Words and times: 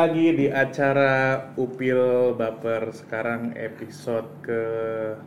lagi 0.00 0.32
di 0.32 0.48
acara 0.48 1.44
Upil 1.60 2.32
Baper 2.32 2.88
sekarang 2.88 3.52
episode 3.52 4.24
ke 4.40 4.62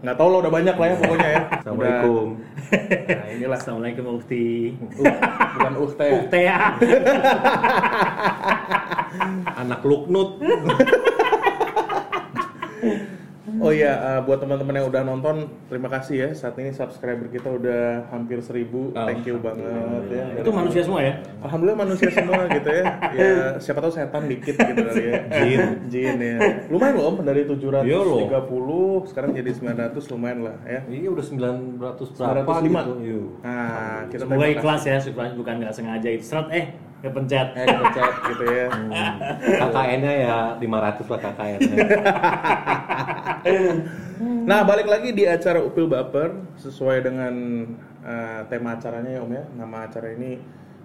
nggak 0.01 0.17
tahu 0.17 0.27
lo 0.33 0.41
udah 0.41 0.49
banyak 0.49 0.73
lah 0.73 0.87
ya 0.89 0.95
pokoknya 0.97 1.29
ya. 1.29 1.41
Assalamualaikum. 1.61 2.41
Udah, 2.41 3.13
nah 3.13 3.27
inilah 3.29 3.57
Assalamualaikum 3.61 4.17
Ukti. 4.17 4.73
Uh, 4.97 5.13
bukan 5.53 5.73
Uhte. 5.77 6.07
Ukti 6.09 6.41
ya. 6.49 6.73
Anak 9.61 9.85
Luknut. 9.85 10.41
Iya, 13.83 13.93
uh, 13.99 14.19
buat 14.23 14.39
teman-teman 14.39 14.73
yang 14.79 14.87
udah 14.87 15.01
nonton, 15.03 15.35
terima 15.67 15.91
kasih 15.91 16.15
ya. 16.15 16.29
Saat 16.31 16.55
ini 16.55 16.71
subscriber 16.71 17.27
kita 17.27 17.51
udah 17.51 18.07
hampir 18.15 18.39
seribu. 18.39 18.95
Thank 18.95 19.27
you 19.27 19.35
banget 19.43 20.07
ya. 20.07 20.25
Itu 20.39 20.55
manusia 20.55 20.81
semua 20.87 21.03
ya? 21.03 21.19
Alhamdulillah 21.43 21.79
manusia 21.83 22.07
semua 22.07 22.47
gitu 22.55 22.69
ya. 22.71 22.83
Ya 23.11 23.31
siapa 23.59 23.83
tahu 23.83 23.91
setan 23.91 24.23
dikit 24.31 24.55
gitu 24.55 24.79
kali 24.79 25.03
ya. 25.03 25.15
Jin. 25.35 25.61
Jin 25.91 26.15
ya. 26.15 26.37
Lumayan 26.71 26.93
loh 26.95 27.05
Om 27.11 27.15
dari 27.27 27.43
730 27.43 27.83
Iya 27.83 27.99
loh. 27.99 28.19
sekarang 29.03 29.29
jadi 29.35 29.51
900 29.51 30.11
lumayan 30.15 30.39
lah 30.47 30.55
ya. 30.63 30.79
Iya 30.87 31.09
udah 31.11 31.25
900 31.25 32.15
berapa 32.15 32.51
905. 32.63 32.63
gitu. 32.63 32.93
Yuk. 33.03 33.27
Nah, 33.43 33.99
kita 34.07 34.23
kasih. 34.23 34.55
ikhlas 34.55 34.81
ya, 34.87 34.97
supaya 35.03 35.29
bukan 35.35 35.53
nggak 35.59 35.73
sengaja 35.75 36.09
itu 36.09 36.23
serat 36.23 36.47
eh 36.55 36.65
kepencet. 37.03 37.47
Eh, 37.59 37.67
chat 37.91 38.13
gitu 38.31 38.45
ya. 38.47 38.67
KKN-nya 39.59 40.13
ya 40.23 40.37
500 40.57 41.11
lah 41.11 41.19
KKN-nya. 41.19 41.77
Nah, 44.23 44.63
balik 44.63 44.87
lagi 44.87 45.11
di 45.11 45.27
acara 45.27 45.59
Upil 45.59 45.87
Baper 45.87 46.55
sesuai 46.55 47.03
dengan 47.03 47.33
eh, 48.07 48.41
tema 48.47 48.79
acaranya 48.79 49.19
ya 49.19 49.21
Om 49.23 49.31
ya. 49.35 49.43
Nama 49.51 49.77
acara 49.83 50.07
ini 50.15 50.39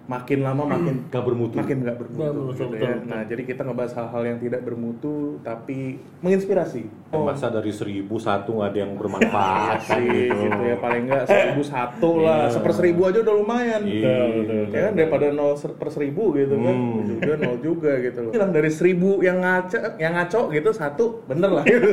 makin 0.09 0.41
lama 0.41 0.65
makin 0.65 1.05
Gak 1.05 1.21
bermutu. 1.21 1.53
makin 1.53 1.77
nggak 1.79 1.95
bermutu 1.95 2.17
Betul, 2.19 2.33
gitu 2.33 2.63
betul, 2.65 2.65
ya. 2.81 2.97
betul. 2.97 3.05
Nah, 3.05 3.21
jadi 3.23 3.41
kita 3.45 3.61
ngebahas 3.61 3.93
hal-hal 3.93 4.23
yang 4.25 4.37
tidak 4.39 4.61
bermutu 4.61 5.13
tapi 5.39 5.77
menginspirasi. 6.19 6.83
Masa 7.11 7.47
dari 7.47 7.69
1000 7.69 8.09
satu 8.17 8.49
nggak 8.51 8.69
ada 8.69 8.79
yang 8.79 8.93
bermanfaat 8.95 9.77
sih 9.93 10.01
gitu. 10.27 10.33
gitu 10.41 10.61
ya 10.63 10.77
paling 10.77 11.03
enggak 11.05 11.23
seribu 11.25 11.61
satu 11.61 12.09
lah 12.19 12.39
Iya. 12.41 12.51
seper 12.51 12.71
seribu 12.71 13.01
aja 13.05 13.19
udah 13.19 13.35
lumayan 13.35 13.81
Iya, 13.81 14.17
betul, 14.31 14.63
ya 14.67 14.81
kan 14.81 14.93
daripada 14.95 15.25
nol 15.29 15.53
per 15.57 15.89
seribu 15.89 16.23
gitu 16.33 16.55
kan 16.55 16.73
Hmm. 16.73 17.05
juga 17.15 17.33
nol 17.37 17.57
juga 17.59 17.91
gitu 17.99 18.19
loh 18.19 18.31
bilang 18.31 18.49
dari 18.49 18.69
seribu 18.69 19.09
yang 19.19 19.37
ngaco 19.37 19.77
yang 19.95 20.13
ngaco 20.15 20.41
gitu 20.49 20.69
satu 20.71 21.05
bener 21.25 21.51
lah 21.51 21.63
gitu. 21.63 21.89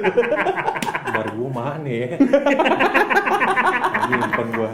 Baru 1.06 1.30
gua 1.38 1.50
mana 1.54 1.88
ya? 1.88 2.08
Nyimpen 4.08 4.48
gua. 4.52 4.68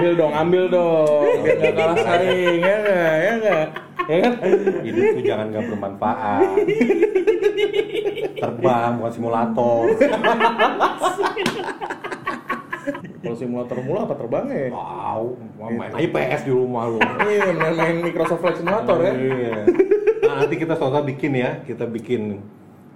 Ambil 0.00 0.12
dong 0.16 0.32
ambil 0.32 0.64
dong 0.66 1.28
biar 1.44 1.56
nggak 1.60 1.74
kalah 1.76 1.96
saing 2.00 2.58
ya 2.58 2.74
nggak 2.80 3.12
ya 3.20 3.32
nggak 3.36 3.66
ya 4.08 4.16
kan 4.18 4.32
Hidup 4.80 5.04
tuh 5.12 5.22
jangan 5.22 5.46
nggak 5.52 5.64
bermanfaat. 5.68 6.48
Terbang 8.40 8.90
bukan 8.96 9.12
simulator. 9.12 9.82
kalau 13.20 13.36
simulator 13.36 13.78
mula 13.84 14.08
apa 14.08 14.14
terbangnya 14.16 14.56
ya 14.56 14.70
Wow, 14.72 15.36
main 15.60 15.92
aja 15.92 16.00
PS 16.00 16.42
di 16.48 16.52
rumah 16.56 16.88
lu. 16.88 16.98
iya 17.28 17.52
main, 17.52 17.74
main 17.76 17.96
Microsoft 18.00 18.40
Flight 18.40 18.56
Simulator 18.58 18.96
ya 18.98 19.12
Iya. 19.12 19.54
Nah, 20.24 20.34
nanti 20.42 20.56
kita 20.56 20.74
suatu 20.74 21.04
bikin 21.04 21.32
ya, 21.36 21.60
kita 21.62 21.84
bikin 21.84 22.40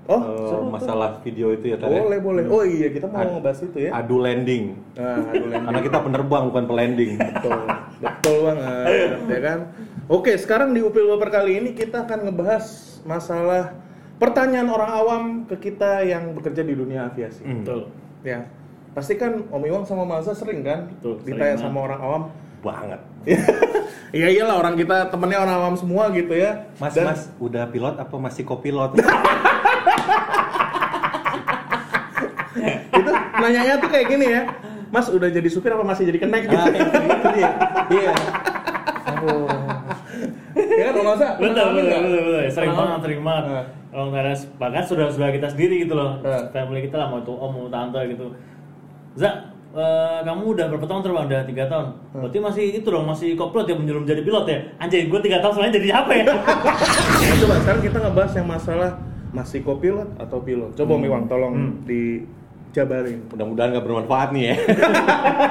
Oh, 0.05 0.21
eh, 0.21 0.37
seru 0.45 0.61
tuh. 0.61 0.69
masalah 0.69 1.11
video 1.21 1.49
itu 1.51 1.73
ya 1.73 1.81
tadi. 1.81 1.97
boleh 1.97 2.21
boleh 2.21 2.45
oh 2.45 2.61
iya 2.61 2.89
kita 2.89 3.09
mau 3.09 3.19
Ad- 3.19 3.33
ngebahas 3.33 3.61
itu 3.63 3.79
ya 3.79 3.91
Adu 3.95 4.17
landing. 4.19 4.65
nah 4.93 5.17
aduh 5.25 5.49
Len. 5.49 5.63
Karena 5.67 5.81
kita 5.81 5.99
penerbang 5.99 6.43
bukan 6.45 6.65
pelanding. 6.67 7.13
Betul, 7.17 7.61
betul 7.99 8.37
banget, 8.45 8.85
ya 9.25 9.41
kan? 9.41 9.59
Oke, 10.07 10.37
sekarang 10.37 10.71
di 10.71 10.81
Upil 10.81 11.09
Baper 11.09 11.33
kali 11.33 11.57
ini 11.57 11.71
kita 11.73 12.05
akan 12.05 12.29
ngebahas 12.29 12.65
masalah 13.03 13.73
pertanyaan 14.15 14.69
orang 14.69 14.91
awam 14.93 15.23
ke 15.45 15.57
kita 15.63 16.05
yang 16.05 16.33
bekerja 16.33 16.61
di 16.61 16.75
dunia 16.75 17.09
aviasi. 17.09 17.41
Hmm. 17.41 17.65
Betul. 17.65 17.89
Ya, 18.21 18.45
pasti 18.93 19.17
kan 19.17 19.49
Om 19.49 19.63
Iwang 19.63 19.85
sama 19.85 20.05
Maza 20.05 20.33
sering 20.33 20.61
kan 20.61 20.93
Betul, 20.93 21.17
sering 21.19 21.33
ditanya 21.35 21.57
banget. 21.57 21.65
sama 21.65 21.79
orang 21.83 22.01
awam. 22.03 22.23
Banget. 22.61 23.01
Iya 24.15 24.31
iyalah 24.31 24.63
orang 24.63 24.79
kita 24.79 25.11
temennya 25.11 25.43
orang 25.43 25.57
awam 25.59 25.75
semua 25.75 26.07
gitu 26.09 26.31
ya. 26.31 26.71
Mas, 26.79 26.95
Dan- 26.95 27.11
mas, 27.11 27.27
udah 27.37 27.67
pilot 27.67 27.99
apa 27.99 28.15
masih 28.15 28.47
kopilot? 28.47 28.95
itu 32.95 33.11
nanyanya 33.45 33.75
tuh 33.77 33.89
kayak 33.89 34.07
gini 34.09 34.27
ya. 34.27 34.43
Mas 34.89 35.07
udah 35.11 35.29
jadi 35.29 35.49
supir 35.51 35.69
apa 35.69 35.83
masih 35.83 36.07
jadi 36.07 36.19
kenek 36.19 36.41
gitu? 36.47 36.55
Ah. 36.55 36.71
Iya. 37.91 38.13
Aduh. 39.05 39.49
ya 40.55 40.85
kan 40.87 40.95
Om 40.95 41.05
Maza? 41.05 41.29
Betul, 41.37 41.67
betul, 41.75 41.99
betul, 42.01 42.21
betul. 42.25 42.43
Sering 42.49 42.73
banget, 42.73 42.99
sering 43.03 43.21
banget. 43.21 43.45
Nah. 43.45 43.65
Kalau 43.95 44.07
nggak 44.11 44.23
ada, 44.23 44.35
bahkan 44.59 44.83
saudara-saudara 44.83 45.31
kita 45.31 45.49
sendiri 45.51 45.87
gitu 45.87 45.95
loh, 45.95 46.19
Nah. 46.19 46.51
family 46.51 46.83
kita 46.83 46.97
lah 46.97 47.07
mau 47.09 47.23
itu 47.23 47.31
om, 47.31 47.47
mau 47.47 47.67
tante 47.71 48.01
gitu. 48.11 48.27
Za, 49.15 49.31
eh, 49.71 50.19
kamu 50.23 50.43
udah 50.51 50.67
berapa 50.67 50.83
tahun 50.85 51.03
terbang? 51.03 51.27
Udah 51.31 51.43
tiga 51.47 51.65
tahun. 51.67 51.87
Berarti 52.11 52.39
masih 52.39 52.65
itu 52.75 52.89
dong, 52.91 53.07
masih 53.07 53.29
kopilot 53.35 53.67
ya, 53.67 53.75
belum 53.79 54.03
jadi 54.03 54.23
pilot 54.23 54.45
ya? 54.47 54.59
Anjay, 54.79 55.07
gue 55.07 55.21
tiga 55.23 55.39
tahun 55.39 55.53
soalnya 55.55 55.75
jadi 55.79 55.89
apa 55.95 56.11
ya? 56.11 56.25
Coba 57.39 57.55
sekarang 57.63 57.83
kita 57.83 57.99
ngebahas 57.99 58.33
yang 58.35 58.49
masalah 58.51 58.91
masih 59.31 59.61
kopilot 59.63 60.11
atau 60.19 60.39
pilot. 60.39 60.71
Coba 60.75 60.91
Om 60.95 61.05
Iwang 61.07 61.25
tolong 61.27 61.55
Hmm. 61.55 61.75
Dijabarin. 62.75 63.23
Mudah-mudahan 63.31 63.69
nggak 63.71 63.87
bermanfaat 63.87 64.29
nih 64.35 64.45
ya. 64.51 64.57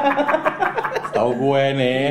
Tahu 1.15 1.31
gue 1.39 1.63
nih, 1.79 2.07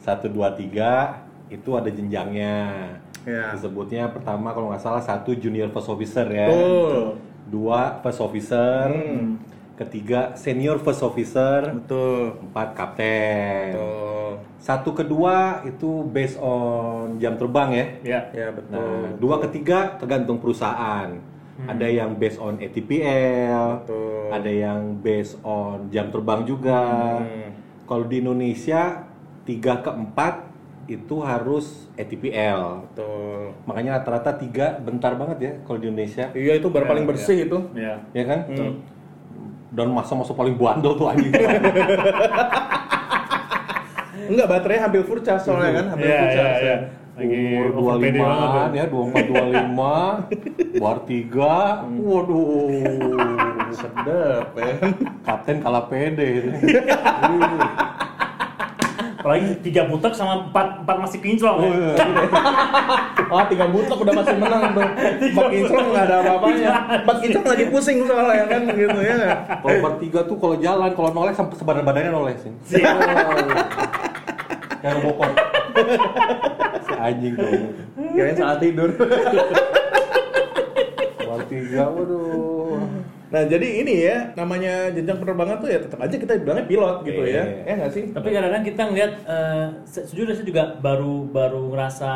satu 0.00 0.32
dua 0.32 0.56
tiga 0.56 1.20
itu 1.52 1.76
ada 1.76 1.92
jenjangnya. 1.92 2.96
Ya. 3.28 3.52
Disebutnya 3.52 4.08
pertama 4.08 4.56
kalau 4.56 4.72
nggak 4.72 4.80
salah 4.80 5.04
satu 5.04 5.36
junior 5.36 5.68
first 5.68 5.92
officer 5.92 6.24
ya. 6.32 6.48
Betul. 6.48 7.20
Dua 7.52 8.00
first 8.00 8.24
officer. 8.24 8.88
Hmm. 8.88 9.44
Ketiga 9.76 10.32
senior 10.40 10.80
first 10.80 11.04
officer. 11.04 11.68
Betul. 11.84 12.40
Empat 12.48 12.72
kapten. 12.72 13.76
Betul. 13.76 14.30
Satu 14.56 14.90
kedua 14.96 15.62
itu 15.68 16.06
based 16.08 16.40
on 16.40 17.20
jam 17.20 17.36
terbang 17.36 17.68
ya. 17.76 17.86
ya. 18.02 18.20
Ya 18.32 18.48
betul. 18.54 18.72
Nah, 18.72 19.10
dua 19.20 19.36
ketiga 19.44 20.00
tergantung 20.00 20.40
perusahaan. 20.40 21.35
Ada 21.56 21.88
yang 21.88 22.20
based 22.20 22.36
on 22.36 22.60
ATPL, 22.60 23.80
Betul. 23.80 24.28
ada 24.28 24.50
yang 24.52 25.00
based 25.00 25.40
on 25.40 25.88
jam 25.88 26.12
terbang 26.12 26.44
juga. 26.44 26.84
Hmm. 27.24 27.56
Kalau 27.88 28.04
di 28.04 28.20
Indonesia 28.20 29.08
tiga 29.48 29.80
ke 29.80 29.88
empat 29.88 30.44
itu 30.86 31.16
harus 31.24 31.88
ATPL. 31.96 32.84
Betul. 32.92 33.56
Makanya 33.64 33.96
rata-rata 33.98 34.36
tiga 34.36 34.76
bentar 34.76 35.16
banget 35.16 35.38
ya 35.40 35.52
kalau 35.64 35.80
di 35.80 35.88
Indonesia, 35.88 36.28
Iya 36.36 36.60
itu 36.60 36.68
baru 36.68 36.84
Ya, 36.84 36.90
paling 36.92 37.04
bersih 37.08 37.38
itu. 37.48 37.58
Ya. 37.72 38.04
ya 38.12 38.24
kan? 38.28 38.40
Hmm. 38.52 38.74
Dan 39.72 39.88
masa-masa 39.96 40.36
paling 40.36 40.60
bandel 40.60 40.92
tuh 40.92 41.08
anjing. 41.08 41.32
Enggak 44.26 44.46
baterainya 44.50 44.82
hampir 44.90 45.02
full 45.06 45.20
charge 45.22 45.46
soalnya 45.46 45.72
kan, 45.82 45.86
hampir 45.94 46.08
Iya, 46.10 46.18
full 46.18 46.28
iya, 46.28 46.36
charge 46.36 46.60
iya. 46.60 46.68
ya. 46.68 46.76
Umur 47.16 47.72
over 47.72 47.96
PD 47.96 48.20
banget 48.20 48.44
25 48.52 48.52
tuh. 48.52 48.76
ya, 48.76 48.84
24 48.92 50.76
25, 50.76 50.76
bar 50.76 51.00
3. 51.08 51.96
Waduh. 51.96 52.68
Sedep 53.72 54.52
ya. 54.52 54.76
Kapten 55.24 55.56
kalah 55.58 55.88
pede. 55.88 56.44
Apalagi 59.16 59.58
tiga 59.58 59.90
butek 59.90 60.14
sama 60.14 60.46
empat, 60.46 60.86
empat 60.86 60.96
masih 61.02 61.18
kinclong 61.18 61.58
ya. 61.66 61.98
Oh 63.26 63.42
tiga 63.50 63.66
butek 63.66 63.98
udah 63.98 64.14
masih 64.14 64.38
menang 64.38 64.70
tuh. 64.76 64.86
Empat 65.18 65.46
kinclong 65.50 65.86
nggak 65.90 66.04
ada 66.06 66.14
apa-apanya. 66.20 66.70
Empat 67.02 67.16
kinclong 67.24 67.46
lagi 67.48 67.64
pusing 67.66 68.06
soalnya 68.06 68.44
kan 68.46 68.62
gitu 68.70 69.00
ya. 69.02 69.16
Kalau 69.58 69.76
bar 69.82 69.98
3 69.98 70.30
tuh 70.30 70.36
kalau 70.36 70.56
jalan, 70.60 70.90
kalau 70.94 71.10
noleh 71.10 71.34
sampai 71.34 71.56
sebadan 71.58 71.82
badannya 71.82 72.12
nolesin. 72.12 72.54
Yang 74.84 74.98
bokor. 75.02 75.55
Si 76.82 76.92
anjing 77.06 77.34
tuh. 77.34 77.50
Kirain 78.12 78.34
saat 78.34 78.58
tidur. 78.58 78.90
Bar 81.26 81.40
3, 81.44 81.74
waduh. 81.74 82.78
Nah 83.26 83.42
jadi 83.42 83.68
ini 83.82 83.94
ya 84.06 84.30
namanya 84.32 84.86
jenjang 84.94 85.18
penerbangan 85.18 85.58
tuh 85.58 85.66
ya 85.66 85.82
tetap 85.82 85.98
aja 85.98 86.14
kita 86.14 86.38
bilangnya 86.38 86.64
pilot 86.64 86.96
gitu 87.02 87.22
ya. 87.26 87.42
Iya. 87.42 87.44
Ya 87.66 87.72
nggak 87.76 87.92
sih? 87.92 88.04
Tapi 88.14 88.28
kadang-kadang 88.30 88.64
kita 88.64 88.82
ngeliat, 88.86 89.12
eh, 89.26 89.66
se- 89.82 90.04
sejujurnya 90.06 90.34
saya 90.38 90.46
juga 90.46 90.64
baru 90.78 91.26
baru 91.26 91.62
ngerasa 91.74 92.10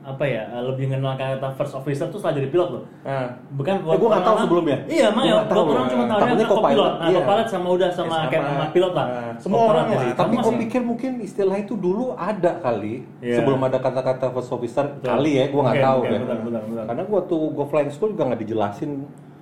apa 0.00 0.24
ya 0.24 0.48
eh, 0.48 0.62
lebih 0.64 0.88
mengenal 0.88 1.12
kata 1.12 1.52
first 1.52 1.74
officer 1.74 2.08
tuh 2.08 2.16
setelah 2.16 2.34
jadi 2.34 2.48
pilot 2.48 2.68
loh. 2.70 2.82
Nah, 3.02 3.28
Bukan 3.52 3.74
Eh, 3.78 3.98
gua 4.00 4.08
nggak 4.08 4.24
tahu 4.24 4.36
sebelumnya. 4.40 4.78
Iya, 4.86 5.06
Gua 5.06 5.14
makanya 5.14 5.34
nggak 5.34 5.46
tahu. 5.46 5.60
buat 5.60 5.70
orang 5.70 5.86
cuma 5.86 6.04
tahu 6.04 6.18
Takutnya 6.18 6.34
co-pilot. 6.40 6.56
co-pilot. 6.56 6.90
Nah, 6.90 7.04
Iya. 7.04 7.18
co-pilot 7.20 7.46
sama 7.46 7.68
udah 7.70 7.90
sama 7.90 8.14
Ya, 8.14 8.26
kayak 8.26 8.42
sama. 8.42 8.64
pilot 8.70 8.92
lah. 8.92 9.06
Nah, 9.06 9.32
semua 9.36 9.60
orang 9.62 9.86
lah. 9.86 10.00
sih. 10.00 10.10
Tapi 10.14 10.34
masih- 10.34 10.58
pikir 10.58 10.80
mungkin 10.82 11.10
istilah 11.20 11.56
itu 11.58 11.74
dulu 11.76 12.04
ada 12.12 12.52
kali 12.58 12.94
Iya. 13.20 13.36
sebelum 13.36 13.60
ada 13.60 13.78
kata-kata 13.78 14.26
first 14.30 14.50
officer 14.50 14.84
Betul. 14.88 15.04
kali 15.06 15.30
ya, 15.30 15.44
gue 15.46 15.60
nggak 15.60 15.68
Mungkin, 15.70 15.84
tahu 15.84 15.98
mungkin, 15.98 16.10
ya. 16.10 16.20
benar, 16.22 16.38
benar, 16.40 16.62
benar. 16.64 16.84
Karena 16.86 17.02
gue 17.04 17.20
tuh 17.26 17.42
gue 17.50 17.66
flying 17.66 17.90
school 17.90 18.10
juga 18.10 18.24
nggak 18.26 18.40
dijelasin 18.40 18.90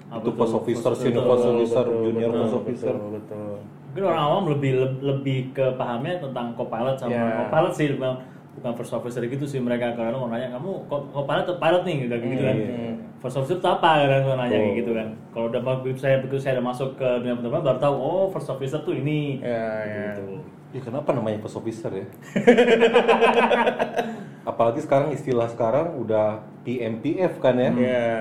Apa 0.08 0.18
itu 0.18 0.30
first 0.34 0.54
officer, 0.56 0.90
senior 0.96 1.22
first 1.22 1.44
officer, 1.46 1.84
betul, 1.84 2.02
junior 2.02 2.30
betul, 2.30 2.40
first 2.40 2.56
officer. 2.56 2.94
Betul, 2.94 3.10
betul. 3.14 3.52
Mungkin 3.88 4.04
orang 4.04 4.22
awam 4.24 4.44
lebih 4.48 4.72
lebih 4.98 5.38
ke 5.52 5.66
pahamnya 5.74 6.18
tentang 6.18 6.46
co-pilot 6.52 6.96
sama 6.96 7.12
Ya. 7.12 7.24
co-pilot 7.38 7.72
sih. 7.72 7.86
Bang. 7.94 8.16
Bukan 8.58 8.72
first 8.74 8.90
officer 8.90 9.22
gitu 9.22 9.46
sih 9.46 9.58
mereka 9.58 9.94
kadang 9.94 10.18
mau 10.18 10.28
nanya 10.28 10.50
kamu 10.52 10.70
kok, 10.90 11.00
kok 11.08 11.24
pilot 11.24 11.44
atau 11.46 11.56
pilot 11.56 11.82
nih 11.86 11.94
kayak 12.04 12.20
gitu 12.20 12.42
kan 12.42 12.56
first 13.18 13.36
officer 13.38 13.56
itu 13.56 13.66
apa 13.66 13.88
kadang 14.02 14.20
kalau 14.22 14.36
nanya 14.36 14.56
kayak 14.58 14.76
gitu 14.82 14.90
kan 14.92 15.08
kalau 15.30 15.44
udah 15.46 15.60
begitu 15.80 15.98
saya 15.98 16.14
begitu 16.18 16.36
saya 16.38 16.52
udah 16.58 16.66
masuk 16.68 16.88
ke 16.94 17.08
dunia 17.22 17.34
penerbangan 17.38 17.64
baru 17.70 17.78
tahu 17.80 17.94
oh 17.96 18.24
first 18.28 18.48
officer 18.48 18.78
tuh 18.82 18.92
ini 18.92 19.38
Ya, 19.38 19.64
ya. 19.86 20.06
gitu. 20.18 20.42
Ya 20.68 20.84
kenapa 20.84 21.16
namanya 21.16 21.40
first 21.40 21.56
officer 21.56 21.88
ya? 21.88 22.04
Apalagi 24.50 24.80
sekarang 24.84 25.12
istilah 25.12 25.48
sekarang 25.48 25.96
udah 25.96 26.44
PMPF 26.64 27.40
kan 27.40 27.56
ya. 27.56 27.70
Ya. 27.72 28.12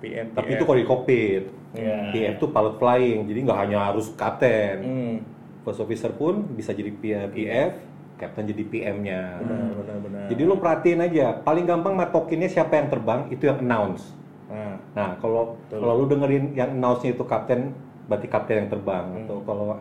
PM. 0.00 0.32
Tapi 0.32 0.56
itu 0.56 0.64
kalau 0.64 0.78
di 0.80 0.86
kokpit. 0.88 1.44
Iya. 1.74 2.12
PM 2.12 2.32
itu 2.38 2.46
pilot 2.48 2.74
flying, 2.78 3.20
jadi 3.26 3.38
nggak 3.44 3.60
hanya 3.66 3.78
harus 3.92 4.12
kapten. 4.14 4.76
Hmm. 4.80 5.16
First 5.64 5.80
officer 5.80 6.12
pun 6.12 6.44
bisa 6.52 6.76
jadi 6.76 6.92
PF, 6.92 7.72
kapten 8.24 8.48
jadi 8.48 8.64
PM-nya. 8.64 9.20
Benar, 9.44 9.70
benar, 9.76 9.96
benar. 10.00 10.24
Jadi 10.32 10.42
lo 10.48 10.56
perhatiin 10.56 11.00
aja, 11.04 11.26
paling 11.44 11.68
gampang 11.68 11.92
matokinnya 11.92 12.48
siapa 12.48 12.80
yang 12.80 12.88
terbang 12.88 13.28
itu 13.28 13.44
yang 13.44 13.60
announce. 13.60 14.16
Nah, 14.48 14.80
Nah, 14.94 15.18
kalau 15.18 15.58
kalau 15.68 16.00
lu 16.00 16.06
dengerin 16.06 16.54
yang 16.56 16.78
announce-nya 16.78 17.12
itu 17.12 17.26
kapten, 17.26 17.74
berarti 18.06 18.26
kapten 18.30 18.64
yang 18.64 18.70
terbang. 18.70 19.26
Atau 19.26 19.42
kalau 19.44 19.76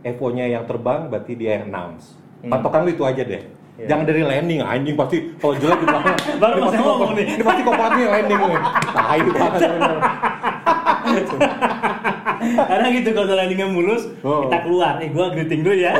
FO-nya 0.00 0.46
yang 0.48 0.64
terbang, 0.68 1.08
berarti 1.08 1.32
dia 1.34 1.60
yang 1.60 1.72
announce. 1.72 2.14
Patokan 2.40 2.86
lu 2.86 2.94
itu 2.94 3.04
aja 3.04 3.22
deh. 3.24 3.42
Jangan 3.80 4.04
dari 4.04 4.20
landing, 4.20 4.60
anjing 4.60 4.92
pasti 4.92 5.32
kalau 5.40 5.56
jelek 5.56 5.80
di 5.80 5.86
belakang. 5.88 6.16
Baru 6.42 6.54
pasti 6.68 6.82
ngomong 6.84 7.10
nih. 7.16 7.26
Dia 7.32 7.44
pasti 7.48 7.62
kopatnya 7.64 8.06
landing 8.12 8.40
nih. 8.44 8.60
Tai 8.92 9.20
banget. 9.24 9.60
Karena 12.56 12.86
gitu 12.90 13.08
kalau 13.10 13.32
landingnya 13.32 13.68
mulus, 13.68 14.02
Oh. 14.20 14.46
kita 14.46 14.58
keluar. 14.64 14.98
Eh, 14.98 15.10
gua 15.10 15.30
greeting 15.30 15.62
dulu 15.62 15.76
ya. 15.76 15.92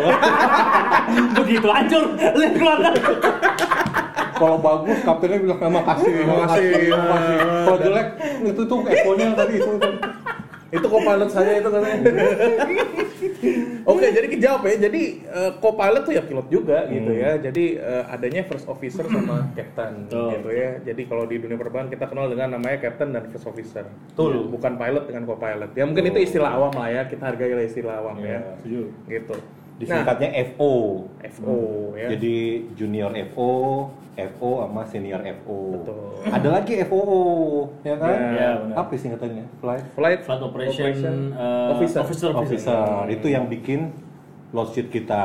Begitu 1.39 1.67
hancur, 1.67 2.03
lihat 2.17 2.55
keluar. 2.55 2.79
Kalau 4.35 4.57
bagus, 4.57 4.99
kaptennya 5.05 5.39
bilang 5.39 5.59
terima 5.61 5.83
kasih, 5.85 6.11
Terima 6.17 6.37
kasih. 6.49 6.69
Kalau 7.61 7.79
jelek, 7.79 8.09
itu 8.41 8.63
tuh 8.65 8.79
FO-nya 8.81 9.27
tadi 9.37 9.55
itu. 9.57 9.71
itu. 9.77 9.91
itu 10.71 10.87
co-pilot 10.87 11.29
saya 11.29 11.59
itu 11.59 11.69
katanya. 11.69 11.99
Oke, 13.87 14.07
jadi 14.13 14.27
kejawab 14.29 14.63
ya. 14.67 14.77
Jadi 14.91 15.03
eh, 15.25 15.51
co-pilot 15.61 16.03
tuh 16.05 16.15
ya 16.17 16.23
pilot 16.25 16.47
juga 16.49 16.79
gitu 16.89 17.13
ya. 17.13 17.37
Jadi 17.41 17.65
eh, 17.79 18.05
adanya 18.13 18.43
first 18.49 18.67
officer 18.67 19.05
sama 19.07 19.47
captain 19.57 20.07
Betul. 20.09 20.29
gitu 20.37 20.51
ya. 20.53 20.71
Jadi 20.85 21.03
kalau 21.09 21.25
di 21.25 21.37
dunia 21.39 21.57
penerbangan 21.57 21.89
kita 21.89 22.05
kenal 22.09 22.27
dengan 22.29 22.49
namanya 22.59 22.79
captain 22.81 23.11
dan 23.15 23.29
first 23.29 23.47
officer. 23.49 23.85
Betul. 24.13 24.49
Bukan 24.51 24.77
pilot 24.77 25.05
dengan 25.09 25.23
co-pilot. 25.29 25.71
Ya 25.77 25.85
mungkin 25.89 26.05
itu 26.11 26.19
istilah 26.21 26.51
awam 26.57 26.73
lah 26.77 26.89
ya. 26.91 27.03
Kita 27.09 27.23
hargai 27.31 27.53
lah 27.55 27.65
istilah 27.65 27.95
awam 28.01 28.17
ya. 28.25 28.41
Setuju. 28.61 28.83
Gitu. 29.07 29.37
Disingkatnya 29.81 30.29
FO. 30.53 30.73
FO 31.25 31.57
ya. 31.97 32.13
Jadi 32.13 32.35
junior 32.77 33.11
FO, 33.33 33.51
FO 34.37 34.51
sama 34.61 34.83
senior 34.85 35.25
FO. 35.41 35.81
Betul. 35.81 36.05
Ada 36.29 36.49
lagi 36.53 36.73
FOO, 36.85 37.21
ya 37.81 37.97
kan? 37.97 38.13
Ya, 38.13 38.29
ya, 38.37 38.51
benar. 38.61 38.75
Apa 38.77 38.93
singkatannya? 38.93 39.45
Flight 39.59 39.85
Flight, 39.97 40.21
Flight 40.29 40.43
operation, 40.45 41.33
eh, 41.33 41.73
officer. 41.73 42.01
officer, 42.05 42.31
Officer. 42.37 43.09
Itu 43.09 43.27
yang 43.27 43.49
bikin 43.49 43.89
load 44.53 44.69
sheet 44.77 44.93
kita, 44.93 45.25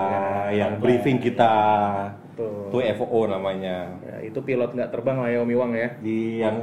Ya, 0.53 0.65
yang 0.65 0.79
briefing 0.79 1.19
kita. 1.19 1.51
Betul. 2.35 2.67
Itu 2.71 2.77
FOO 2.99 3.19
namanya. 3.27 3.91
Ya, 4.03 4.15
itu 4.23 4.39
pilot 4.39 4.71
nggak 4.71 4.91
terbang 4.91 5.17
lah 5.19 5.27
ya 5.31 5.39
Om 5.43 5.51
Iwang 5.51 5.71
ya. 5.71 5.89
Di 5.99 6.43
yang 6.43 6.55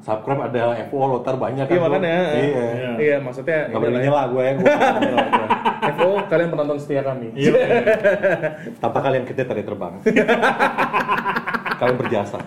subscribe 0.00 0.48
ada 0.48 0.80
FOO 0.88 1.04
lotar 1.16 1.36
banyak 1.36 1.64
kan? 1.64 1.72
Iya 1.72 1.80
makanya. 1.80 2.08
Iya. 2.08 2.36
Iya. 2.36 2.90
Iya, 2.96 3.16
maksudnya 3.20 3.68
Gak 3.68 3.80
boleh 3.80 4.00
ya. 4.00 4.04
nyela 4.08 4.22
gue 4.28 4.42
ya. 4.42 4.52
Gua 4.56 4.64
nggak 4.64 5.00
nyela 5.00 5.24
gue. 5.28 5.46
Kalian 6.30 6.54
penonton 6.54 6.78
setia 6.78 7.02
kami. 7.02 7.34
Iya. 7.34 7.52
Tanpa 8.82 9.02
kalian 9.02 9.26
kita 9.26 9.42
tadi 9.42 9.66
terbang. 9.66 9.98
kalian 11.82 11.98
berjasa. 11.98 12.38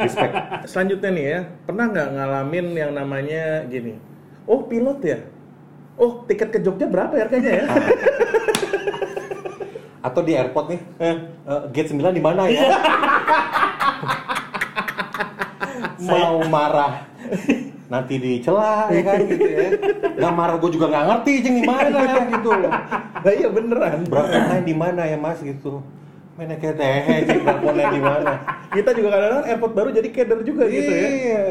Respect. 0.00 0.32
Selanjutnya 0.64 1.10
nih 1.12 1.24
ya, 1.28 1.40
pernah 1.68 1.84
nggak 1.92 2.08
ngalamin 2.16 2.66
yang 2.72 2.96
namanya 2.96 3.68
gini? 3.68 4.00
Oh 4.48 4.64
pilot 4.64 5.04
ya? 5.04 5.20
Oh 6.00 6.24
tiket 6.24 6.48
ke 6.48 6.64
Jogja 6.64 6.88
berapa 6.88 7.12
ya 7.12 7.28
harganya 7.28 7.52
ya? 7.52 7.64
Atau 10.08 10.24
di 10.24 10.32
airport 10.32 10.72
nih, 10.72 10.80
eh, 11.02 11.16
gate 11.74 11.90
9 11.92 12.14
di 12.14 12.22
mana 12.22 12.48
ya? 12.48 12.62
Mau 15.98 16.46
marah 16.46 17.10
nanti 17.88 18.14
dicela 18.20 18.92
ya 18.92 19.00
kan 19.00 19.16
gitu 19.24 19.48
ya. 19.48 19.68
Nggak 20.12 20.32
marah 20.36 20.56
gue 20.60 20.70
juga 20.76 20.86
nggak 20.92 21.04
ngerti 21.08 21.32
jeng 21.40 21.56
di 21.56 21.64
mana 21.64 22.00
gitu. 22.28 22.50
Lah 23.24 23.32
iya 23.32 23.48
beneran. 23.48 24.04
Berapa 24.04 24.36
main 24.48 24.64
di 24.64 24.76
mana 24.76 25.02
ya 25.08 25.16
mas 25.16 25.40
gitu. 25.40 25.80
Mainnya 26.38 26.54
kayak 26.54 26.76
teh, 26.78 27.02
jeng 27.26 27.42
teleponnya 27.42 27.90
di 27.90 27.98
mana? 27.98 28.32
Kita 28.70 28.90
juga 28.94 29.08
kadang-kadang 29.10 29.44
airport 29.48 29.72
baru 29.74 29.88
jadi 29.90 30.08
keder 30.12 30.40
juga 30.46 30.64
gitu 30.70 30.86
ya. 30.92 31.08
Iya. 31.08 31.42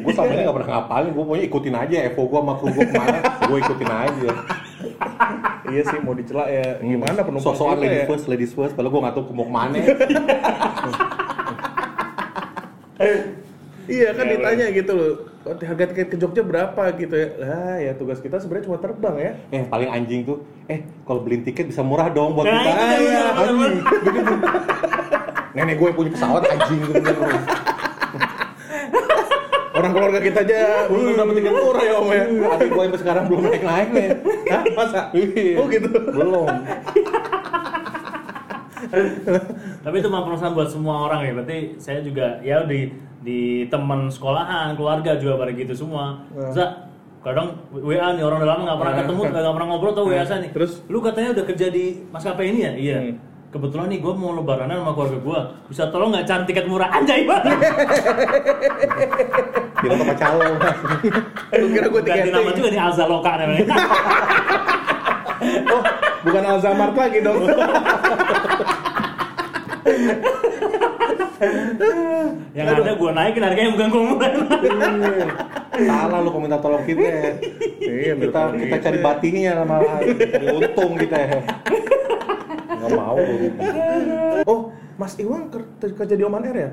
gue 0.00 0.12
sama 0.14 0.32
ini 0.32 0.40
nggak 0.46 0.56
pernah 0.56 0.70
ngapalin, 0.72 1.10
gue 1.12 1.24
pokoknya 1.26 1.44
ikutin 1.50 1.74
aja 1.76 1.96
Evo 2.06 2.22
gue 2.24 2.38
sama 2.40 2.52
kru 2.56 2.66
gue 2.72 2.84
ke 2.86 2.94
mana, 2.96 3.18
gue 3.44 3.58
ikutin 3.60 3.90
aja. 3.92 4.30
iya 5.66 5.82
sih 5.82 5.98
mau 5.98 6.14
dicela 6.14 6.46
ya 6.46 6.78
gimana 6.78 7.20
penumpang 7.26 7.52
Sosokan 7.52 7.82
ladies 7.82 8.00
ya? 8.00 8.06
first, 8.06 8.24
ladies 8.30 8.52
first, 8.54 8.72
padahal 8.72 8.94
gue 8.94 9.00
nggak 9.04 9.14
tahu 9.18 9.34
mau 9.34 9.44
ke 9.44 9.52
mana. 9.52 9.74
Iya 13.84 14.08
kan 14.16 14.24
Ya, 14.24 14.30
ditanya 14.32 14.66
gitu 14.72 14.92
loh. 14.96 15.35
"Oh, 15.46 15.54
Harga 15.54 15.84
tiket 15.94 16.10
ke 16.10 16.16
Jogja 16.18 16.42
berapa 16.42 16.82
gitu 16.98 17.14
ya? 17.14 17.28
Lah 17.38 17.76
ya 17.78 17.92
tugas 17.94 18.18
kita 18.18 18.42
sebenarnya 18.42 18.66
cuma 18.66 18.78
terbang 18.82 19.16
ya. 19.16 19.32
Eh 19.54 19.62
paling 19.62 19.86
anjing 19.86 20.26
tuh, 20.26 20.42
eh 20.66 20.82
kalau 21.06 21.22
beliin 21.22 21.46
tiket 21.46 21.70
bisa 21.70 21.86
murah 21.86 22.10
dong 22.10 22.34
buat 22.34 22.50
Nah, 22.50 22.58
kita. 22.58 22.70
Ah, 22.74 22.82
bener, 22.82 23.26
anjing. 23.30 23.74
Nenek 25.54 25.74
gue 25.78 25.86
yang 25.86 25.96
punya 25.96 26.10
pesawat 26.12 26.42
anjing 26.50 26.78
gitu 26.82 26.92
bener. 26.98 27.16
Orang 29.76 29.92
keluarga 29.92 30.18
kita 30.18 30.40
aja 30.40 30.88
belum 30.88 31.14
dapat 31.14 31.34
tiket 31.36 31.52
murah 31.52 31.82
ya 31.84 31.94
om 32.00 32.08
ya. 32.10 32.24
Adik 32.56 32.68
gue 32.72 32.82
sampai 32.82 33.00
sekarang 33.06 33.24
belum 33.28 33.40
naik 33.46 33.62
naik 33.62 33.88
nih. 33.92 34.08
Hah? 34.50 34.62
Masa? 34.74 35.00
Iya. 35.12 35.54
Oh 35.60 35.64
gitu. 35.70 35.88
Belum. 36.10 36.48
Tapi 39.84 39.96
itu 39.98 40.08
mah 40.08 40.22
perusahaan 40.24 40.54
buat 40.56 40.70
semua 40.72 41.06
orang 41.06 41.20
ya. 41.28 41.32
Berarti 41.36 41.58
saya 41.76 42.00
juga 42.00 42.40
ya 42.40 42.64
di 42.64 42.88
di 43.26 43.40
teman 43.66 44.06
sekolahan, 44.06 44.78
keluarga 44.78 45.18
juga 45.18 45.34
pada 45.36 45.50
gitu 45.50 45.74
semua. 45.74 46.22
Za, 46.54 46.86
kadang 47.20 47.58
WA 47.74 48.14
nih 48.14 48.22
orang 48.22 48.38
udah 48.38 48.50
lama 48.54 48.62
nggak 48.64 48.78
pernah 48.78 48.94
Nah. 48.94 49.00
ketemu, 49.02 49.20
nggak 49.26 49.54
pernah 49.58 49.66
ngobrol 49.66 49.92
tuh 49.92 50.04
WA 50.06 50.22
saya 50.22 50.38
nih. 50.40 50.50
Terus? 50.54 50.72
lu 50.86 51.02
katanya 51.02 51.34
udah 51.34 51.44
kerja 51.44 51.66
di 51.68 51.84
maskapai 52.08 52.46
ini 52.46 52.58
ya? 52.62 52.72
Iya. 52.72 52.98
Hmm. 53.02 53.14
Kebetulan 53.46 53.88
nih 53.88 53.98
gue 53.98 54.12
mau 54.12 54.30
lebaranan 54.30 54.78
sama 54.78 54.92
keluarga 54.92 55.18
gue. 55.18 55.40
Bisa 55.66 55.82
tolong 55.88 56.10
nggak 56.12 56.22
cari 56.24 56.42
tiket 56.44 56.66
murah 56.66 56.90
anjay 56.92 57.26
banget. 57.30 57.56
Kita 59.76 59.94
sama 59.96 60.14
calon. 60.14 60.54
Lu 61.62 61.66
kira 61.68 61.86
gue 61.88 62.02
Ganti 62.04 62.28
nama 62.30 62.50
juga 62.52 62.68
nih 62.70 62.80
Azaloka 62.80 63.32
namanya. 63.36 63.66
Oh, 65.46 65.82
bukan 66.24 66.42
Alzamart 66.42 66.96
lagi 66.96 67.20
dong. 67.22 67.38
Yang 72.56 72.66
ada 72.72 72.92
gue 72.96 73.10
naikin 73.12 73.42
harganya 73.44 73.70
bukan 73.76 73.86
gue 73.92 74.02
murahin. 74.08 74.40
Salah 75.76 76.18
lu 76.24 76.28
kok 76.32 76.40
minta 76.40 76.56
tolong 76.56 76.84
kita. 76.88 77.04
Iya, 77.84 78.16
ambil 78.16 78.32
kita 78.32 78.40
kita 78.48 78.64
kita. 78.64 78.76
cari 78.80 78.98
batinnya 79.04 79.52
malah 79.60 80.00
cari 80.00 80.46
untung 80.48 80.92
kita. 80.96 81.16
Nggak 82.66 82.90
mau. 82.96 83.20
Oh, 84.48 84.60
Mas 84.96 85.12
Iwan 85.20 85.52
ker- 85.52 85.68
kerja 85.76 86.16
di 86.16 86.24
Oman 86.24 86.48
Air 86.48 86.56
ya? 86.56 86.70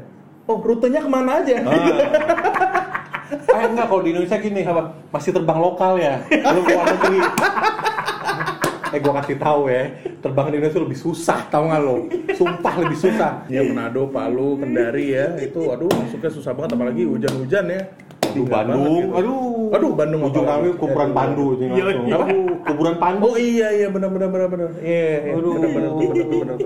Oh, 0.47 0.55
rutenya 0.59 1.03
ke 1.03 1.09
mana 1.11 1.43
aja? 1.43 1.59
Ah. 1.67 1.75
Eh 3.33 3.65
enggak 3.65 3.89
kalau 3.89 4.05
di 4.05 4.13
Indonesia 4.13 4.37
gini 4.37 4.61
apa? 4.61 4.93
Masih 5.09 5.33
terbang 5.33 5.57
lokal 5.57 5.97
ya. 5.97 6.21
Lu 6.29 6.61
ke 6.61 6.69
luar 6.69 6.85
negeri. 6.85 7.17
Eh 8.93 8.99
gua 9.01 9.13
kasih 9.17 9.41
tahu 9.41 9.73
ya, 9.73 9.89
terbang 10.23 10.47
di 10.47 10.55
Indonesia 10.63 10.79
lebih 10.79 10.99
susah, 11.03 11.39
tahu 11.51 11.63
nggak 11.67 11.81
lo? 11.83 11.95
Sumpah 12.31 12.73
lebih 12.79 12.95
susah. 12.95 13.43
Ya 13.51 13.59
Manado, 13.67 14.07
Palu, 14.07 14.55
Kendari 14.55 15.11
ya, 15.11 15.35
itu 15.35 15.59
aduh 15.67 15.91
masuknya 15.91 16.31
susah 16.31 16.55
banget 16.55 16.79
apalagi 16.79 17.03
hujan-hujan 17.03 17.65
ya. 17.67 17.81
Aduh 18.31 18.47
Tinggal 18.47 18.49
Bandung, 18.49 18.79
banget 18.79 19.03
gitu. 19.03 19.17
aduh. 19.19 19.62
Aduh, 19.73 19.91
Bandung 19.91 20.21
Ujung 20.21 20.45
lagi? 20.45 20.69
kuburan 20.77 21.09
Aduh. 21.09 21.17
Pandu 21.17 21.45
ini 21.55 21.65
Iya, 21.67 21.83
langsung. 21.83 22.05
iya. 22.05 22.17
Kuburan 22.63 22.95
Pandu. 22.95 23.21
Oh 23.23 23.35
iya 23.35 23.67
iya 23.73 23.87
benar 23.89 24.07
benar 24.07 24.29
benar 24.29 24.47
benar. 24.47 24.69
Iya 24.77 25.09
iya 25.19 25.33
Aduh. 25.33 25.51
benar 25.51 25.69
benar 25.71 25.91
benar 25.97 26.25
benar. 26.29 26.57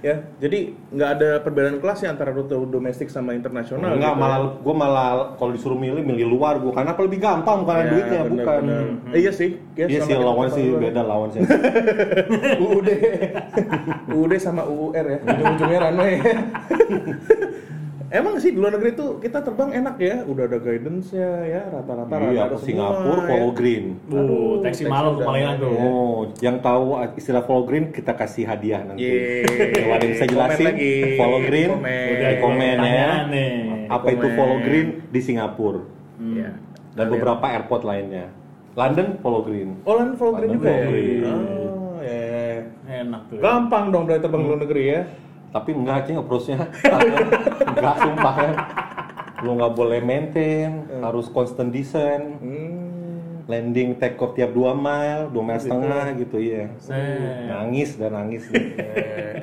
Ya, 0.00 0.14
jadi 0.38 0.58
nggak 0.88 1.10
ada 1.12 1.30
perbedaan 1.38 1.78
kelas 1.78 1.98
ya 2.00 2.08
antara 2.08 2.30
rute 2.30 2.54
domestik 2.54 3.06
sama 3.06 3.32
internasional. 3.32 3.90
Enggak, 3.92 4.14
gitu 4.14 4.18
ya. 4.18 4.22
malah 4.22 4.38
gua 4.56 4.74
malah 4.76 5.08
kalau 5.34 5.50
disuruh 5.50 5.74
milih 5.74 6.00
milih 6.00 6.26
luar 6.28 6.58
gua 6.58 6.70
karena 6.72 6.90
apa 6.90 7.02
lebih 7.02 7.18
gampang 7.18 7.58
karena 7.64 7.82
Ya, 7.82 7.90
duitnya 7.90 8.20
benar, 8.20 8.30
bukan. 8.46 8.60
benar. 8.62 8.84
Eh, 9.10 9.18
iya 9.18 9.32
sih. 9.32 9.50
Ya, 9.74 9.86
Iya 9.88 10.00
sih 10.00 10.14
lawan 10.14 10.48
sih 10.48 10.64
beda 10.72 11.02
lawan 11.02 11.28
sih. 11.28 11.40
UUD. 12.64 12.88
UUD 14.08 14.32
sama 14.40 14.62
UUR 14.62 14.94
ya, 14.94 15.18
ujung-ujungnya 15.20 15.78
runway. 15.80 16.14
Emang 18.12 18.36
sih 18.36 18.52
di 18.52 18.60
luar 18.60 18.76
negeri 18.76 18.92
tuh 18.92 19.16
kita 19.16 19.40
terbang 19.40 19.72
enak 19.72 19.96
ya, 19.96 20.20
udah 20.28 20.44
ada 20.44 20.60
guidance-nya 20.60 21.30
ya, 21.48 21.62
rata-rata 21.64 22.12
Iya, 22.12 22.44
rata-rata 22.44 22.52
ke 22.52 22.58
Singapura 22.60 23.00
semua, 23.16 23.24
follow 23.24 23.48
ya. 23.48 23.56
green. 23.56 23.84
Uh, 24.04 24.16
Aduh, 24.20 24.52
taksi 24.60 24.82
malam 24.84 25.10
tuh 25.10 25.16
udah 25.16 25.26
paling 25.26 25.42
ada 25.42 25.48
enak 25.48 25.62
tuh. 25.64 25.72
ya. 25.72 25.80
Oh, 25.80 26.16
yang 26.44 26.56
tahu 26.60 26.84
istilah 27.16 27.42
follow 27.42 27.64
green 27.64 27.84
kita 27.88 28.12
kasih 28.12 28.44
hadiah 28.44 28.84
nanti. 28.84 29.00
Yeay. 29.00 29.48
Kalau 29.72 29.94
ada 29.96 30.04
yang 30.04 30.12
bisa 30.12 30.26
jelasin 30.28 30.66
lagi. 30.68 30.92
follow 31.16 31.40
green, 31.40 31.70
Komen. 31.72 32.08
udah 32.12 32.32
komen 32.38 32.76
ya. 32.84 33.10
Apa 33.88 34.06
itu 34.12 34.26
follow 34.36 34.58
green 34.60 34.88
di 35.08 35.20
Singapura 35.24 35.80
Iya. 36.20 36.50
dan 36.92 37.06
beberapa 37.08 37.44
airport 37.48 37.82
lainnya. 37.82 38.28
London 38.72 39.16
follow 39.24 39.40
green. 39.40 39.80
Oh, 39.88 39.96
London 39.96 40.16
follow 40.16 40.36
green 40.36 40.52
London 40.52 40.60
juga 40.60 40.68
ya? 40.68 40.76
follow 40.76 40.92
green. 40.92 41.22
Oh, 41.24 41.96
ya, 41.96 42.12
ya, 42.12 42.28
ya. 42.28 42.60
Enak 43.08 43.20
tuh. 43.32 43.36
Gampang 43.40 43.84
dong 43.88 44.04
berarti 44.04 44.20
terbang 44.20 44.40
ke 44.40 44.48
luar 44.52 44.60
negeri 44.60 44.84
ya. 44.84 45.00
Tapi 45.52 45.70
enggak 45.70 45.96
aja 46.02 46.12
approach-nya. 46.18 46.58
enggak 47.68 47.96
sumpah 47.98 48.34
ya. 48.38 48.52
Lu 49.42 49.50
nggak 49.54 49.74
boleh 49.74 50.00
maintain, 50.00 50.70
harus 50.98 51.28
constant 51.28 51.68
descent. 51.68 52.40
Hmm. 52.40 52.80
Landing 53.42 53.98
take 53.98 54.16
off 54.16 54.32
tiap 54.32 54.54
2 54.54 54.70
mile, 54.72 55.26
2 55.28 55.42
mile 55.42 55.60
setengah 55.60 56.04
gitu 56.16 56.38
ya. 56.38 56.70
Set. 56.78 57.50
Nangis 57.50 57.90
dan 57.96 58.10
nangis. 58.12 58.42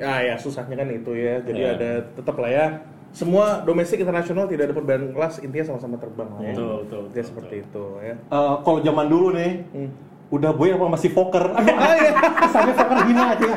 ah 0.00 0.24
ya 0.24 0.34
susahnya 0.34 0.72
kan 0.74 0.88
itu 0.88 1.12
ya. 1.12 1.44
Jadi 1.44 1.60
Iya. 1.60 1.76
ada 1.76 1.90
tetap 2.10 2.40
lah 2.40 2.48
ya. 2.48 2.66
Semua 3.12 3.60
domestik 3.60 4.00
internasional 4.00 4.48
tidak 4.48 4.70
ada 4.70 4.74
perbedaan 4.74 5.12
kelas, 5.12 5.44
intinya 5.44 5.66
sama-sama 5.68 6.00
terbang 6.00 6.30
ya. 6.40 6.56
Betul, 6.56 6.74
betul, 6.80 7.00
Intinya 7.04 7.10
betul, 7.12 7.28
seperti 7.28 7.54
itu 7.60 7.84
ya. 8.00 8.14
Eh, 8.16 8.54
kalau 8.64 8.78
zaman 8.80 9.06
dulu 9.06 9.28
nih, 9.36 9.52
Hmm. 9.68 9.90
udah 10.30 10.50
boy 10.56 10.72
apa 10.72 10.86
masih 10.88 11.10
poker? 11.12 11.44
Aduh, 11.52 11.74
Ah, 11.76 11.92
iya. 11.92 12.12
kesannya 12.40 12.72
poker 12.72 12.98
hina 13.04 13.24
aja. 13.28 13.48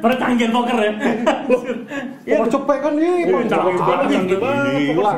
Pertanggihan 0.00 0.50
poker 0.52 0.76
ya. 0.76 0.92
Poker 2.24 2.46
cepet 2.48 2.76
kan 2.80 2.92
nih, 2.96 3.10
Iya, 3.24 3.36
canggih 3.48 3.80
banget, 3.80 4.08
canggih 4.10 4.38
banget. 4.40 4.72
Gila, 4.94 5.10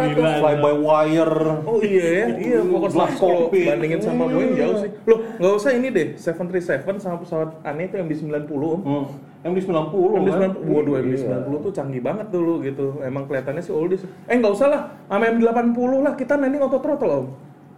fly 0.42 0.54
by 0.58 0.74
wire. 0.82 1.36
Oh 1.62 1.78
iya 1.82 2.06
ya, 2.06 2.26
iya 2.38 2.58
Gelas 2.62 3.12
kalau 3.18 3.48
kopi. 3.48 3.60
bandingin 3.66 4.00
sama 4.02 4.24
Boeing 4.30 4.52
jauh 4.58 4.76
sih. 4.82 4.90
Loh, 5.06 5.18
nggak 5.38 5.52
usah 5.54 5.70
ini 5.74 5.88
deh, 5.90 6.06
737 6.18 6.98
sama 6.98 7.16
pesawat 7.22 7.48
aneh 7.62 7.86
itu 7.86 7.94
yang 7.98 8.08
di 8.10 8.16
90 8.18 8.46
Om. 8.46 8.80
Hmm. 8.82 9.06
MD-90 9.46 9.94
MD 9.94 10.28
kan? 10.34 10.50
90, 10.58 10.74
waduh 10.74 10.94
MD-90 11.06 11.54
tuh 11.62 11.70
canggih 11.70 12.02
banget 12.02 12.26
dulu 12.34 12.58
gitu. 12.66 12.98
Emang 13.06 13.30
kelihatannya 13.30 13.62
sih 13.62 13.70
oldies. 13.70 14.02
Eh 14.26 14.34
nggak 14.34 14.52
usah 14.58 14.66
lah, 14.66 14.82
sama 15.06 15.30
MD-80 15.30 16.02
lah 16.02 16.12
kita 16.18 16.34
landing 16.34 16.62
auto 16.66 16.82
throttle 16.82 17.12
om. 17.14 17.26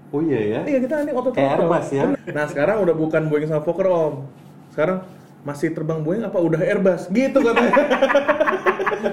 Oh 0.08 0.24
iya 0.24 0.40
ya. 0.40 0.60
Iya 0.64 0.78
kita 0.80 1.04
Kayak 1.04 1.12
throttle. 1.12 1.68
Airbus 1.68 1.86
ya? 1.92 2.04
Nah 2.32 2.44
sekarang 2.48 2.80
udah 2.80 2.94
bukan 2.96 3.22
Boeing 3.28 3.44
sama 3.44 3.60
Fokker 3.60 3.84
om. 3.84 4.24
Sekarang 4.72 5.04
masih 5.48 5.72
terbang 5.72 6.04
Boeing 6.04 6.28
apa 6.28 6.36
udah 6.36 6.60
Airbus? 6.60 7.08
Gitu 7.08 7.40
katanya. 7.40 7.72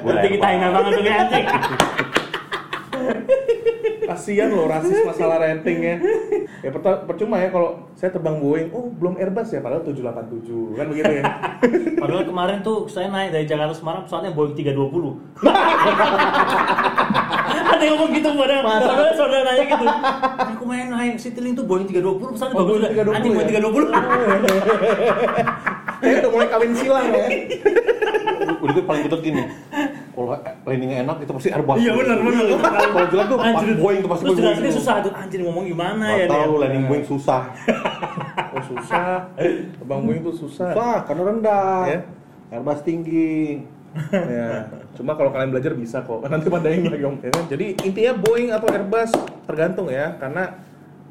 Berarti 0.04 0.28
kita 0.36 0.48
hina 0.52 0.68
banget 0.76 0.92
tuh 0.92 1.04
nih 1.08 1.14
anjing. 1.16 1.48
Kasian 4.06 4.54
loh 4.54 4.70
rasis 4.70 5.02
masalah 5.08 5.40
rating 5.42 5.80
ya. 5.82 5.96
Ya 6.62 6.70
percuma 7.08 7.40
ya 7.42 7.50
kalau 7.50 7.90
saya 7.96 8.12
terbang 8.12 8.36
Boeing, 8.38 8.70
oh 8.76 8.92
belum 8.92 9.16
Airbus 9.16 9.56
ya 9.56 9.64
padahal 9.64 9.88
787 9.88 10.76
kan 10.76 10.86
begitu 10.92 11.14
ya. 11.22 11.24
Padahal 12.06 12.22
kemarin 12.28 12.60
tuh 12.62 12.86
saya 12.92 13.08
naik 13.10 13.32
dari 13.34 13.48
Jakarta 13.48 13.74
Semarang 13.74 14.04
pesawatnya 14.06 14.36
Boeing 14.36 14.54
320. 14.54 15.42
Ada 17.66 17.82
yang 17.82 17.98
ngomong 17.98 18.14
gitu 18.14 18.30
pada 18.38 18.62
saudara 18.62 19.10
saudara 19.18 19.42
nanya 19.48 19.66
gitu. 19.66 19.86
Aku 20.54 20.64
main 20.70 20.86
naik 20.92 21.18
Citylink 21.18 21.58
tuh 21.58 21.66
Boeing 21.66 21.90
320 21.90 22.36
pesawatnya 22.36 22.56
Oh, 22.60 22.62
bagus 22.62 22.78
Boeing 22.78 22.94
juga. 22.94 23.10
320 23.10 23.18
Anjing 23.18 23.34
Boeing 23.34 23.50
ya? 23.50 23.58
320. 23.58 25.74
Saya 26.06 26.22
udah 26.22 26.32
mulai 26.32 26.48
kawin 26.54 26.72
silang 26.78 27.08
ya. 27.10 27.28
Udah 28.62 28.74
tuh 28.78 28.86
paling 28.86 29.02
betul 29.10 29.20
gini. 29.26 29.44
Kalau 30.16 30.32
landingnya 30.64 30.98
enak 31.04 31.18
itu 31.26 31.32
pasti 31.34 31.50
Airbus. 31.52 31.76
Iya 31.82 31.92
benar 31.98 32.18
benar. 32.22 32.46
Kalau 32.94 33.08
jelek 33.10 33.26
tuh 33.28 33.38
Anjir. 33.42 33.70
Boeing 33.82 34.00
tuh 34.06 34.10
pasti 34.14 34.24
Terus 34.24 34.38
Boeing. 34.38 34.46
jelasinnya 34.46 34.74
susah 34.78 34.96
tuh 35.04 35.12
anjir 35.12 35.40
ngomong 35.44 35.66
gimana 35.68 36.06
ya 36.16 36.26
tahu 36.30 36.54
landing 36.62 36.86
Boeing 36.88 37.06
susah. 37.10 37.42
Oh 38.54 38.64
susah. 38.64 39.28
Terbang 39.82 40.02
Boeing 40.06 40.22
tuh 40.24 40.36
susah. 40.38 40.72
Susah 40.72 40.98
karena 41.10 41.22
rendah. 41.34 41.82
Ya. 41.90 42.00
Airbus 42.54 42.86
tinggi. 42.86 43.66
ya, 44.12 44.68
cuma 45.00 45.16
kalau 45.16 45.32
kalian 45.32 45.56
belajar 45.56 45.72
bisa 45.72 46.04
kok. 46.04 46.20
Nanti 46.28 46.52
pada 46.52 46.68
yang 46.68 46.92
lagi 46.92 47.04
om. 47.08 47.16
Ya 47.24 47.32
kan? 47.32 47.48
Jadi 47.48 47.80
intinya 47.80 48.12
Boeing 48.20 48.52
atau 48.52 48.68
Airbus 48.68 49.12
tergantung 49.48 49.88
ya, 49.88 50.20
karena 50.20 50.52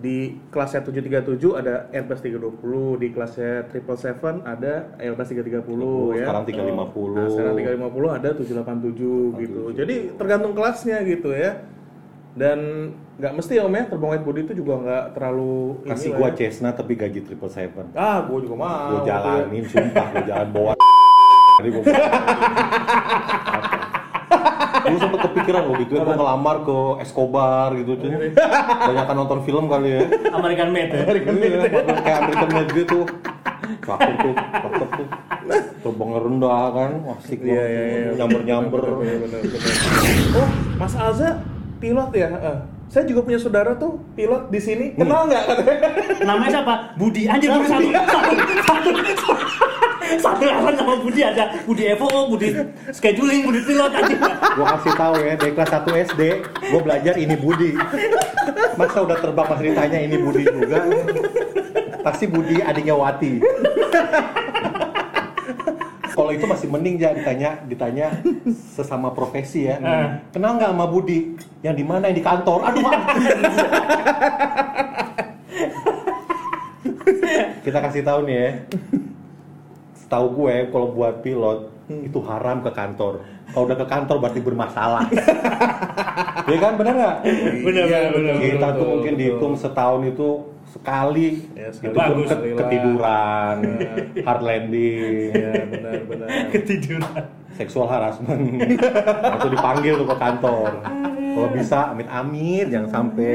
di 0.04 0.36
kelasnya 0.52 0.84
737 0.84 1.56
ada 1.56 1.88
Airbus 1.88 2.20
320, 2.20 3.00
di 3.00 3.08
kelasnya 3.08 3.64
777 3.72 4.44
ada 4.44 4.92
Airbus 5.00 5.32
330 5.32 6.20
ya. 6.20 6.28
Sekarang 6.28 6.44
350. 6.44 7.16
Nah, 7.16 7.28
sekarang 7.32 7.54
350 7.56 8.12
ada 8.12 8.28
787 8.36 9.40
gitu. 9.40 9.62
Jadi 9.72 9.96
tergantung 10.20 10.52
kelasnya 10.52 11.00
gitu 11.08 11.32
ya. 11.32 11.64
Dan 12.36 12.58
nggak 13.14 13.32
mesti 13.32 13.56
ya 13.56 13.62
om 13.64 13.72
ya 13.72 13.86
terbang 13.86 14.10
wide 14.18 14.26
body 14.26 14.40
itu 14.42 14.54
juga 14.58 14.74
nggak 14.82 15.04
terlalu 15.14 15.86
Kasih 15.86 16.18
gua 16.18 16.34
ya. 16.34 16.36
Cessna 16.36 16.74
tapi 16.74 16.92
gaji 16.98 17.24
777. 17.24 17.96
Ah, 17.96 18.26
gua 18.28 18.38
juga 18.44 18.56
mau. 18.60 19.00
Gua 19.00 19.08
jalanin 19.08 19.64
sumpah 19.64 20.06
gua 20.12 20.22
jalan 20.28 20.48
bawa 20.52 20.72
Tadi 21.62 21.68
gua 21.72 21.82
Gue 24.84 24.98
sempet 25.00 25.20
kepikiran 25.24 25.62
loh 25.64 25.74
gitu 25.80 25.92
ya, 25.96 26.04
gue 26.04 26.14
ngelamar 26.14 26.56
ke 26.60 26.78
Escobar 27.00 27.72
gitu 27.72 27.96
tuh 27.96 28.08
Banyak 28.84 29.06
nonton 29.16 29.40
film 29.48 29.64
kali 29.66 29.96
ya 29.96 30.00
American 30.32 30.68
Made 30.70 30.92
ya. 30.92 31.04
Iya, 31.24 31.58
kayak 32.04 32.18
American 32.20 32.50
Made 32.52 32.72
gitu 32.76 32.98
Cakep 33.84 34.16
tuh, 34.20 34.34
cakep 34.36 34.88
tuh 34.92 35.06
Terbang 35.84 36.10
rendah 36.16 36.64
kan, 36.72 36.90
wah 37.04 37.16
asik 37.20 37.40
Iya, 37.44 37.64
iya, 37.64 37.82
iya. 38.16 38.24
Bener, 38.24 39.16
bener. 39.24 39.40
Oh, 40.36 40.48
Mas 40.80 40.94
Alza 40.96 41.40
pilot 41.80 42.10
ya? 42.16 42.28
Eh, 42.32 42.58
saya 42.88 43.04
juga 43.04 43.20
punya 43.24 43.36
saudara 43.36 43.76
tuh 43.76 44.00
pilot 44.16 44.48
di 44.48 44.60
sini. 44.60 44.86
Kenal 44.96 45.28
nggak? 45.28 45.44
Namanya 46.24 46.50
siapa? 46.60 46.74
Budi. 46.96 47.28
Anjir 47.28 47.52
Budi 47.52 47.68
satu. 47.68 47.88
Satu. 47.92 48.32
Satu. 48.64 49.63
Satu 50.20 50.42
alasan 50.46 50.74
sama 50.78 50.94
Budi 51.00 51.20
ada. 51.22 51.44
Budi 51.66 51.84
Evo, 51.90 52.08
Budi 52.30 52.48
scheduling, 52.90 53.46
Budi 53.48 53.60
pilot 53.66 53.92
anjir. 53.92 54.18
Gue 54.54 54.66
kasih 54.66 54.92
tahu 54.94 55.14
ya, 55.18 55.34
dari 55.34 55.52
kelas 55.52 55.70
1 55.70 56.06
SD 56.14 56.20
Gue 56.70 56.80
belajar 56.80 57.14
ini 57.18 57.34
Budi 57.34 57.74
Masa 58.78 58.98
udah 59.02 59.18
terbang 59.18 59.46
masih 59.50 59.64
ditanya 59.74 59.98
ini 59.98 60.16
Budi 60.18 60.42
juga 60.46 60.78
Pasti 62.06 62.24
Budi 62.30 62.62
adiknya 62.62 62.94
Wati 62.94 63.42
Kalau 66.14 66.30
itu 66.30 66.46
masih 66.46 66.70
mending 66.70 66.94
ya 67.02 67.10
ditanya 67.10 67.58
ditanya 67.66 68.06
sesama 68.78 69.10
profesi 69.10 69.66
ya. 69.66 69.82
Eh. 69.82 70.06
Kenal 70.30 70.54
nggak 70.62 70.70
sama 70.70 70.86
Budi? 70.86 71.34
Yang 71.66 71.74
di 71.82 71.84
mana? 71.84 72.06
Yang 72.06 72.22
di 72.22 72.24
kantor. 72.24 72.60
Aduh. 72.70 72.86
Kita 77.66 77.78
kasih 77.82 78.06
tahu 78.06 78.30
nih 78.30 78.36
ya. 78.38 78.50
Tahu 80.14 80.26
gue 80.32 80.54
kalau 80.70 80.88
buat 80.88 81.14
pilot 81.20 81.58
itu 81.90 82.18
haram 82.22 82.62
ke 82.62 82.70
kantor. 82.70 83.18
Kalau 83.44 83.64
udah 83.66 83.76
ke 83.76 83.86
kantor 83.86 84.16
berarti 84.22 84.40
bermasalah. 84.40 85.04
Iya 86.44 86.58
kan 86.60 86.76
benar 86.76 86.92
nggak? 86.92 87.16
Bener, 87.64 87.84
Iya, 87.88 88.00
bener, 88.12 88.12
bener. 88.12 88.34
Kita 88.36 88.66
tuh 88.68 88.76
betul, 88.76 88.88
mungkin 88.92 89.12
betul. 89.12 89.20
dihitung 89.24 89.54
setahun 89.56 90.00
itu 90.04 90.28
sekali. 90.68 91.28
Ya, 91.56 91.68
itu 91.72 91.88
pun 91.88 91.96
Bagus. 91.96 92.28
ke- 92.28 92.52
ketiduran, 92.54 93.56
hard 94.20 94.42
landing, 94.44 95.32
Iya, 95.32 95.52
benar, 95.64 95.98
benar. 96.04 96.28
Ketiduran. 96.52 97.24
seksual 97.54 97.86
harassment. 97.88 98.60
Itu 99.38 99.46
dipanggil 99.48 99.94
tuh 99.96 100.04
ke 100.04 100.16
kantor. 100.18 100.70
Kalau 101.32 101.48
bisa 101.48 101.78
amit-amit 101.90 102.66
jangan 102.68 102.90
sampai 102.92 103.34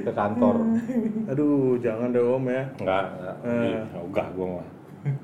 ke 0.00 0.12
kantor. 0.14 0.56
Aduh, 1.28 1.76
jangan 1.78 2.10
deh 2.10 2.22
Om 2.22 2.44
ya. 2.48 2.64
Enggak, 2.80 3.04
enggak. 3.12 3.36
Eh. 3.44 3.80
Enggak 3.98 4.26
gua 4.32 4.46
mah. 4.56 4.66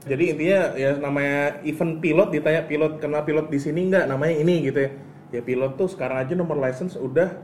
Jadi 0.02 0.24
intinya 0.28 0.60
ya 0.74 0.90
namanya 0.94 1.38
event 1.62 1.98
pilot 1.98 2.28
ditanya 2.30 2.62
pilot 2.64 2.98
kenal 2.98 3.22
pilot 3.22 3.46
di 3.46 3.58
sini 3.58 3.86
nggak 3.86 4.06
namanya 4.06 4.34
ini 4.36 4.64
gitu 4.64 4.78
ya. 4.80 4.90
Ya 5.28 5.40
pilot 5.40 5.74
tuh 5.74 5.86
sekarang 5.86 6.18
aja 6.18 6.32
nomor 6.32 6.56
license 6.56 6.94
udah 6.94 7.38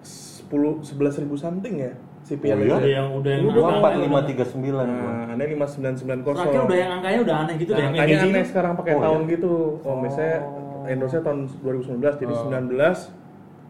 10 0.00 0.50
11 0.80 0.86
ribu 1.18 1.34
something 1.34 1.74
ya 1.78 1.92
si 2.20 2.36
pilot. 2.36 2.56
Oh, 2.56 2.62
iya? 2.62 2.76
Udah 2.76 2.90
yang 2.92 3.08
udah 3.12 3.30
yang 3.32 3.42
Gua 3.44 3.68
angka- 3.72 3.90
4539 3.96 4.54
gua. 4.62 4.84
Nah, 4.86 5.32
aneh 5.32 5.46
5990. 5.48 6.36
Terakhir 6.36 6.62
udah 6.62 6.78
yang 6.78 6.90
angkanya 6.92 7.18
udah 7.20 7.36
aneh 7.40 7.54
gitu 7.56 7.70
deh. 7.72 7.80
Nah, 7.80 7.90
makanya 7.90 8.06
gaji 8.12 8.28
aneh 8.28 8.44
sekarang 8.44 8.72
pakai 8.76 8.92
Oh, 8.92 9.00
tahun 9.00 9.20
iya? 9.20 9.30
gitu. 9.30 9.52
Oh, 9.80 9.96
misalnya 9.96 10.38
Indonesia 10.86 11.20
tahun 11.20 11.38
2019 11.56 12.14
jadi 12.16 12.34
19 12.36 12.98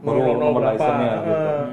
Baru 0.00 0.18
00 0.18 0.34
nomor 0.34 0.60
berapa. 0.60 0.72
license-nya 0.74 1.10
gitu. 1.20 1.32
Eh, 1.32 1.64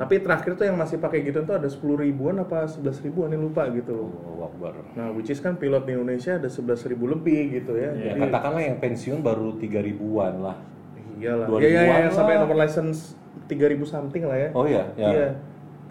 Tapi 0.00 0.16
terakhir 0.24 0.56
tuh 0.56 0.64
yang 0.64 0.80
masih 0.80 0.96
pakai 0.96 1.20
gitu 1.20 1.44
tuh 1.44 1.60
ada 1.60 1.68
10 1.68 1.76
ribuan 2.00 2.40
apa 2.40 2.64
11 2.64 3.04
ribuan 3.04 3.28
ini 3.36 3.36
lupa 3.36 3.68
gitu. 3.68 4.08
Oh, 4.24 4.48
Akbar. 4.48 4.72
Nah, 4.96 5.12
which 5.12 5.28
is 5.28 5.44
kan 5.44 5.60
pilot 5.60 5.84
di 5.84 5.92
Indonesia 5.92 6.40
ada 6.40 6.48
11 6.48 6.88
ribu 6.88 7.04
lebih 7.04 7.60
gitu 7.60 7.76
ya. 7.76 7.92
Ya, 7.92 8.16
Jadi 8.16 8.32
katakanlah 8.32 8.64
yang 8.64 8.80
pensiun 8.80 9.20
baru 9.20 9.60
3000 9.60 9.84
ribuan 9.92 10.40
lah. 10.40 10.56
iyalah. 11.20 11.46
2000-an 11.52 11.60
Iya 11.60 11.68
iya 11.68 11.96
iya 12.00 12.08
sampai 12.08 12.40
nomor 12.40 12.56
license 12.56 13.12
3000 13.44 13.84
something 13.84 14.24
lah 14.24 14.40
ya. 14.40 14.48
Oh 14.56 14.64
iya, 14.64 14.88
ya. 14.96 15.10
Iya. 15.12 15.28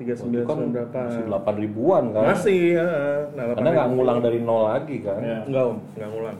Itu 0.01 0.25
39 0.25 0.47
kan 0.49 0.57
berapa? 0.73 0.99
masih 1.05 1.23
8 1.29 1.63
ribuan 1.69 2.03
kan. 2.09 2.23
Masih, 2.33 2.61
ya. 2.81 2.87
Nah, 3.37 3.43
Karena 3.53 3.69
nggak 3.77 3.87
ngulang 3.93 4.19
dari 4.25 4.39
nol 4.41 4.73
lagi 4.73 4.97
kan. 5.05 5.21
Iya. 5.21 5.39
Enggak 5.45 5.63
om, 5.69 5.77
enggak 5.93 6.09
ngulang. 6.09 6.37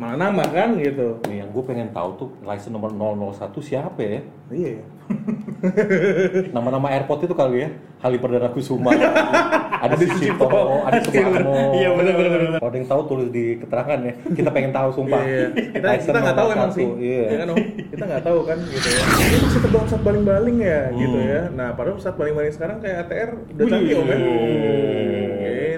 malah 0.00 0.16
nama 0.16 0.42
kan 0.48 0.72
gitu 0.80 1.20
Nih, 1.28 1.44
yang 1.44 1.52
gue 1.52 1.62
pengen 1.68 1.92
tahu 1.92 2.16
tuh 2.16 2.28
license 2.42 2.72
nomor 2.72 2.90
001 2.96 3.60
siapa 3.60 4.00
ya? 4.00 4.20
iya 4.50 4.80
Nama-nama 6.54 6.86
airport 6.90 7.24
itu 7.24 7.34
kali 7.34 7.64
ya? 7.64 7.68
Halim 8.02 8.18
Perdana 8.18 8.50
Kusuma, 8.50 8.90
ada 9.84 9.94
Sucipto, 9.94 10.50
ada 10.82 10.98
Sumarmo. 10.98 11.70
Iya, 11.70 11.94
bener, 11.94 12.14
bener, 12.18 12.30
bener. 12.34 12.50
Kalau 12.58 12.70
ada 12.74 12.78
yang 12.82 12.88
tahu 12.90 13.02
tulis 13.06 13.28
di 13.30 13.62
keterangan 13.62 13.98
ya. 14.02 14.12
Kita 14.26 14.50
pengen 14.50 14.74
tahu 14.74 14.88
sumpah. 14.90 15.22
Iya, 15.22 15.54
kita 15.54 15.86
License 15.86 16.06
kita 16.10 16.18
nggak 16.18 16.34
tahu 16.36 16.48
emang 16.50 16.70
sih, 16.74 16.86
Iya. 16.98 17.22
ya 17.22 17.36
kan? 17.38 17.48
Kita 17.94 18.04
nggak 18.10 18.24
tahu 18.26 18.38
kan 18.42 18.58
gitu 18.58 18.88
ya. 18.90 19.02
Ini 19.06 19.36
masih 19.38 19.60
terbang 19.62 19.86
saat 19.86 20.02
baling-baling 20.02 20.56
ya, 20.58 20.80
gitu 20.90 21.14
Hmm. 21.16 21.30
ya. 21.30 21.40
Nah, 21.54 21.68
padahal 21.78 21.96
saat 22.02 22.16
baling-baling 22.18 22.50
sekarang 22.50 22.76
kayak 22.82 23.06
ATR 23.06 23.30
udah 23.54 23.64
canggih 23.70 23.94
Om 24.02 24.08
ya. 24.10 24.18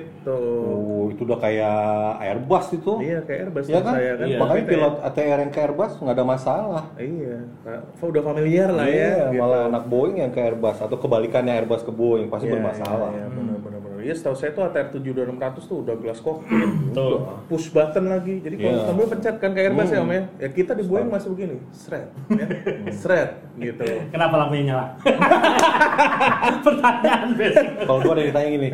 Gitu. 0.05 0.41
Oh, 0.65 1.05
itu 1.09 1.21
udah 1.23 1.39
kayak 1.39 1.79
Airbus 2.19 2.67
itu. 2.73 2.93
Iya, 3.01 3.19
kayak 3.23 3.41
Airbus 3.45 3.65
Iya 3.65 3.75
maksud 3.75 3.85
kan? 3.85 3.95
saya 3.95 4.13
kan. 4.15 4.27
Iya. 4.27 4.39
Makanya 4.41 4.65
pilot 4.65 4.95
ATR 5.03 5.39
yang 5.41 5.53
ke 5.53 5.61
Airbus 5.61 5.93
nggak 6.01 6.15
ada 6.15 6.25
masalah. 6.25 6.85
Iya, 6.97 7.37
udah 8.01 8.23
familiar 8.25 8.69
lah 8.69 8.87
ya. 8.87 8.93
Iya, 8.95 9.13
gitu. 9.29 9.41
malah 9.41 9.61
anak 9.69 9.85
Boeing 9.85 10.17
yang 10.19 10.31
ke 10.31 10.41
Airbus 10.41 10.79
atau 10.79 10.97
kebalikannya 10.97 11.53
Airbus 11.55 11.83
ke 11.83 11.91
Boeing 11.91 12.29
pasti 12.29 12.49
Iya, 12.49 12.55
bermasalah. 12.57 13.11
Iya, 13.11 13.21
iya, 13.21 13.27
benar 13.29 13.57
benar 13.61 13.79
benar. 13.81 13.93
Iya, 14.05 14.15
setahu 14.15 14.37
saya 14.37 14.53
tuh 14.53 14.63
ATR 14.65 14.89
7600 14.93 15.65
tuh 15.65 15.77
udah 15.81 15.95
kokpit, 16.15 16.69
Betul. 16.93 17.13
push 17.49 17.69
button 17.69 18.05
lagi. 18.07 18.37
Jadi 18.41 18.55
kalau 18.59 18.77
Iya. 18.77 18.85
tombol 18.85 19.07
pencet 19.09 19.37
kan 19.41 19.51
kayak 19.53 19.67
Airbus 19.73 19.89
ya 19.89 20.01
Hmm. 20.01 20.05
Om 20.05 20.13
ya. 20.13 20.23
Ya 20.41 20.49
kita 20.53 20.73
di 20.73 20.85
Boeing 20.85 21.09
masih 21.09 21.29
begini, 21.33 21.57
seret, 21.73 22.09
ya. 22.29 22.47
seret 22.93 23.31
gitu. 23.57 23.85
Kenapa 24.09 24.35
lampunya 24.37 24.65
nyala? 24.73 24.87
Pertanyaan 26.65 27.29
basic. 27.35 27.67
Kalau 27.81 27.99
gua 28.01 28.13
ada 28.13 28.21
yang 28.21 28.29
ditanya 28.31 28.51
gini, 28.51 28.69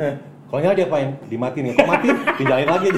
kalau 0.50 0.60
nyala 0.66 0.74
diapain? 0.74 1.14
Dimatiin 1.30 1.70
ya. 1.70 1.72
Kalau 1.78 1.88
mati, 1.94 2.08
tinggalin 2.42 2.66
lagi. 2.66 2.88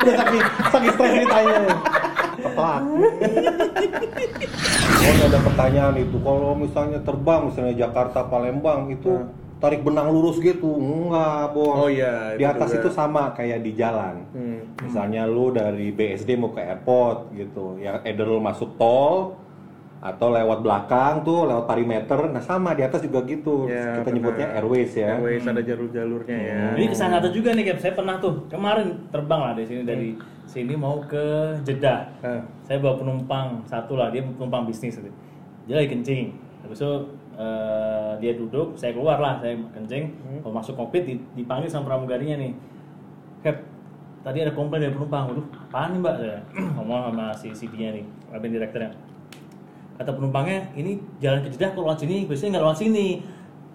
Udah 0.00 0.14
saking, 0.16 0.42
saking 0.68 0.92
stres 0.92 1.12
ditanya. 1.24 1.56
Keplak. 2.40 2.80
Oh, 5.00 5.14
ada 5.24 5.40
pertanyaan 5.40 5.96
itu. 5.96 6.16
Kalau 6.20 6.52
misalnya 6.52 7.00
terbang, 7.00 7.40
misalnya 7.48 7.74
Jakarta 7.80 8.28
Palembang 8.28 8.92
itu 8.92 9.24
tarik 9.56 9.80
benang 9.80 10.12
lurus 10.12 10.36
gitu. 10.36 10.68
Enggak, 10.68 11.56
Bos. 11.56 11.80
Oh 11.80 11.88
iya, 11.88 12.36
Di 12.36 12.44
atas 12.44 12.72
juga. 12.72 12.80
itu 12.84 12.88
sama 12.92 13.32
kayak 13.32 13.64
di 13.64 13.72
jalan. 13.76 14.24
Hmm. 14.36 14.60
Misalnya 14.84 15.24
lu 15.24 15.48
dari 15.48 15.92
BSD 15.92 16.36
mau 16.36 16.52
ke 16.52 16.60
airport 16.60 17.32
gitu, 17.36 17.76
ya 17.80 18.04
either 18.04 18.28
lu 18.28 18.40
masuk 18.40 18.76
tol 18.76 19.39
atau 20.00 20.32
lewat 20.32 20.64
belakang 20.64 21.20
tuh 21.20 21.44
lewat 21.44 21.68
perimeter, 21.68 22.16
nah 22.32 22.40
sama 22.40 22.72
di 22.72 22.80
atas 22.80 23.04
juga 23.04 23.20
gitu. 23.28 23.68
Ya, 23.68 24.00
Kita 24.00 24.08
benar. 24.08 24.14
nyebutnya 24.16 24.46
airways 24.56 24.92
ya. 24.96 25.20
Airways 25.20 25.44
ada 25.44 25.60
jalur-jalurnya 25.60 26.38
ya. 26.40 26.60
Ini 26.72 26.86
ke 26.88 26.96
sana 26.96 27.20
juga 27.28 27.52
nih, 27.52 27.64
Cap. 27.68 27.78
Saya 27.84 27.92
pernah 27.92 28.16
tuh 28.16 28.48
kemarin 28.48 28.96
terbang 29.12 29.40
lah 29.44 29.52
dari 29.52 29.68
sini 29.68 29.82
dari 29.84 30.16
sini 30.48 30.72
mau 30.72 31.04
ke 31.04 31.52
Jeddah. 31.68 32.08
Ah. 32.24 32.40
Saya 32.64 32.80
bawa 32.80 32.96
penumpang 32.96 33.60
satu 33.68 34.00
lah, 34.00 34.08
dia 34.08 34.24
penumpang 34.24 34.64
bisnis 34.64 34.96
gitu. 34.96 35.12
Dia 35.68 35.84
lagi 35.84 35.92
kencing. 35.92 36.32
Habis 36.64 36.80
itu 36.80 36.92
eh, 37.36 38.12
dia 38.24 38.32
duduk, 38.40 38.80
saya 38.80 38.96
keluar 38.96 39.20
lah, 39.20 39.36
saya 39.36 39.52
kencing. 39.76 40.16
Mau 40.40 40.56
masuk 40.56 40.80
kokpit 40.80 41.04
di- 41.04 41.24
dipanggil 41.36 41.68
sama 41.68 41.92
pramugarinya 41.92 42.40
nih. 42.40 42.56
Cap, 43.44 43.56
tadi 44.24 44.48
ada 44.48 44.56
komplain 44.56 44.80
dari 44.80 44.96
penumpang. 44.96 45.28
Waduh, 45.28 45.44
apaan 45.68 45.92
nih 45.92 46.00
mbak? 46.00 46.14
Saya 46.16 46.36
ngomong 46.80 47.12
sama 47.12 47.26
si 47.36 47.52
CD-nya 47.52 48.00
nih, 48.00 48.04
cabin 48.32 48.52
direkturnya. 48.56 48.92
Kata 50.00 50.16
penumpangnya, 50.16 50.64
ini 50.72 50.96
jalan 51.20 51.44
ke 51.44 51.52
Jeddah 51.52 51.76
kok 51.76 51.84
lewat 51.84 52.00
sini, 52.00 52.24
biasanya 52.24 52.56
nggak 52.56 52.64
lewat 52.64 52.78
sini. 52.80 53.06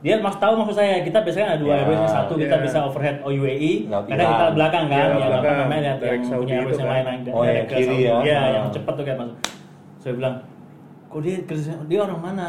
Dia 0.02 0.18
mas 0.18 0.34
tahu 0.42 0.58
maksud 0.58 0.74
saya, 0.74 1.06
kita 1.06 1.22
biasanya 1.22 1.54
ada 1.54 1.60
dua 1.62 1.70
Ya, 1.70 1.78
airways, 1.86 2.02
satu 2.10 2.34
kita 2.34 2.56
ya. 2.58 2.64
bisa 2.66 2.78
overhead 2.82 3.18
OUAE, 3.22 3.86
Laut 3.86 4.10
karena 4.10 4.26
kita 4.26 4.46
belakang 4.58 4.86
kan, 4.90 4.98
Ya, 4.98 5.06
yang 5.06 5.14
apa 5.14 5.30
belakang. 5.30 5.58
namanya 5.62 5.82
yang, 5.86 5.98
Direct 6.02 6.26
yang 6.26 6.40
punya 6.42 6.56
airways 6.58 6.74
yang 6.74 6.90
kan. 6.90 6.94
lain, 7.06 7.06
yang 7.06 7.36
Oh, 7.38 7.44
yang 7.46 7.68
kiri 7.70 7.98
ya. 8.02 8.14
Iya, 8.26 8.38
Ah. 8.42 8.50
yang 8.58 8.66
cepat 8.74 8.94
tuh 8.98 9.04
kayak 9.06 9.18
masuk. 9.22 9.38
Saya 10.02 10.14
bilang, 10.18 10.36
kok 11.06 11.20
dia 11.22 11.36
dia 11.86 12.00
orang 12.02 12.20
mana? 12.26 12.44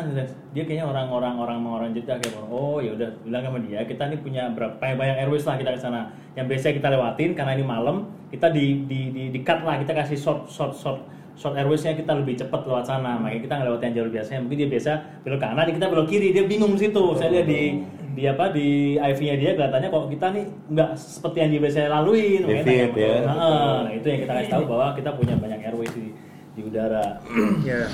Dia 0.57 0.62
kayaknya 0.65 0.87
orang-orang 0.89 1.35
orang 1.37 1.59
orang 1.61 1.91
Jeddah 1.93 2.17
kayak 2.17 2.49
oh 2.49 2.81
ya 2.81 2.91
udah 2.97 3.09
bilang 3.29 3.43
sama 3.45 3.59
dia, 3.61 3.81
kita 3.85 4.03
ini 4.09 4.17
punya 4.25 4.43
berapa 4.57 4.81
banyak 4.81 5.17
airways 5.21 5.45
lah 5.45 5.61
kita 5.61 5.77
ke 5.77 5.81
sana. 5.81 6.09
Yang 6.33 6.47
biasa 6.49 6.73
kita 6.73 6.89
lewatin 6.89 7.37
karena 7.37 7.53
ini 7.53 7.65
malam, 7.65 8.09
kita 8.33 8.49
di 8.49 8.89
di 8.89 9.12
di, 9.12 9.23
di 9.37 9.41
cut 9.45 9.61
lah, 9.69 9.77
kita 9.77 9.93
kasih 9.93 10.17
short 10.17 10.49
short 10.49 10.73
short 10.73 11.01
short 11.37 11.55
airwaysnya 11.55 11.92
kita 11.92 12.12
lebih 12.16 12.35
cepat 12.40 12.64
lewat 12.64 12.85
sana 12.88 13.20
makanya 13.20 13.40
kita 13.44 13.53
nggak 13.61 13.68
lewat 13.68 13.81
yang 13.85 13.94
jalur 14.01 14.11
biasanya 14.11 14.40
mungkin 14.40 14.59
dia 14.64 14.70
biasa 14.72 14.90
belok 15.20 15.40
kanan 15.44 15.68
kita 15.68 15.87
belok 15.92 16.07
kiri 16.09 16.29
dia 16.33 16.44
bingung 16.49 16.72
di 16.75 16.81
situ 16.88 17.05
saya 17.12 17.29
lihat 17.29 17.46
di 17.46 17.62
di 18.16 18.22
apa 18.25 18.44
di 18.49 18.96
IV-nya 18.96 19.35
dia 19.37 19.51
kelihatannya 19.53 19.88
kok 19.92 20.05
kita 20.09 20.27
nih 20.33 20.44
nggak 20.72 20.90
seperti 20.96 21.37
yang 21.44 21.51
dia 21.53 21.61
biasa 21.61 21.79
lalui 21.92 22.27
Deviate 22.40 22.96
ya. 22.96 23.16
nah, 23.29 23.85
nah, 23.85 23.92
itu 23.92 24.07
yang 24.09 24.20
kita 24.25 24.33
kasih 24.40 24.53
tahu 24.57 24.64
bahwa 24.64 24.87
kita 24.96 25.11
punya 25.12 25.35
banyak 25.37 25.61
airways 25.61 25.92
di 25.92 26.16
di 26.57 26.64
udara 26.64 27.20
Ya. 27.61 27.85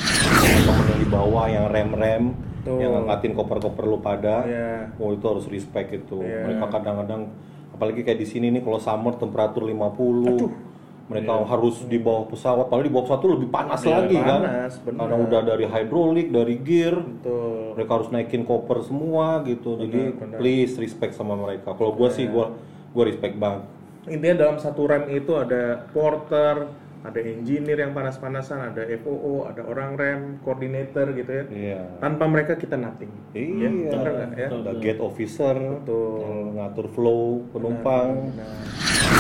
Temen 0.63 0.87
yang 0.87 1.01
di 1.03 1.09
bawah 1.11 1.51
yang 1.51 1.67
rem-rem, 1.67 2.39
Betul. 2.63 2.79
yang 2.79 2.95
ngangkatin 2.95 3.33
koper-koper 3.35 3.85
lu 3.91 3.99
pada. 3.99 4.47
Iya. 4.47 4.95
Oh, 5.03 5.11
itu 5.11 5.25
harus 5.27 5.51
respect 5.51 5.91
itu. 5.91 6.23
Iya. 6.23 6.47
Mereka 6.47 6.71
kadang-kadang 6.71 7.35
apalagi 7.75 8.07
kayak 8.07 8.23
di 8.23 8.27
sini 8.31 8.55
nih 8.55 8.63
kalau 8.63 8.79
summer 8.79 9.19
temperatur 9.19 9.67
50. 9.67 10.72
Mereka 11.11 11.33
harus 11.45 11.83
di 11.87 11.99
bawah 11.99 12.25
pesawat, 12.31 12.71
padahal 12.71 12.87
di 12.87 12.93
bawah 12.95 13.05
pesawat 13.11 13.21
tuh 13.21 13.33
lebih 13.35 13.49
panas 13.51 13.81
Iya, 13.83 13.91
lagi 13.99 14.17
kan. 14.17 14.41
panas, 14.43 14.73
bener. 14.81 14.99
Karena 15.03 15.17
udah 15.19 15.41
dari 15.43 15.67
hidrolik, 15.67 16.29
dari 16.31 16.57
gear, 16.63 16.95
Betul. 16.95 17.75
mereka 17.75 17.91
harus 17.99 18.09
naikin 18.15 18.43
koper 18.43 18.79
semua 18.87 19.43
gitu. 19.43 19.77
Jadi 19.77 20.01
benar. 20.15 20.39
please 20.39 20.75
respect 20.79 21.13
sama 21.13 21.35
mereka. 21.35 21.75
Kalau 21.75 21.93
gua 21.93 22.09
sih 22.09 22.31
gua 22.31 22.55
gua 22.93 23.05
respect 23.09 23.35
banget. 23.37 23.67
Intinya 24.07 24.47
dalam 24.47 24.57
satu 24.59 24.87
rem 24.87 25.11
itu 25.11 25.35
ada 25.35 25.87
porter, 25.91 26.67
ada 27.03 27.19
engineer 27.19 27.83
yang 27.83 27.93
panas-panasan, 27.93 28.71
ada 28.71 28.87
FOO, 29.03 29.47
ada 29.51 29.67
orang 29.67 29.99
rem, 29.99 30.21
koordinator 30.47 31.11
gitu 31.19 31.31
ya. 31.35 31.45
Iya. 31.51 31.81
Tanpa 31.99 32.31
mereka 32.31 32.55
kita 32.55 32.79
nothing. 32.79 33.11
Iya, 33.35 33.91
bener 33.91 34.11
nggak 34.15 34.31
ya? 34.39 34.49
Betul. 34.49 34.61
Ada 34.63 34.73
gate 34.79 35.01
officer, 35.03 35.57
Betul. 35.83 36.15
yang 36.23 36.39
ngatur 36.59 36.87
flow 36.95 37.43
penumpang. 37.51 38.31
Nah, 38.39 38.55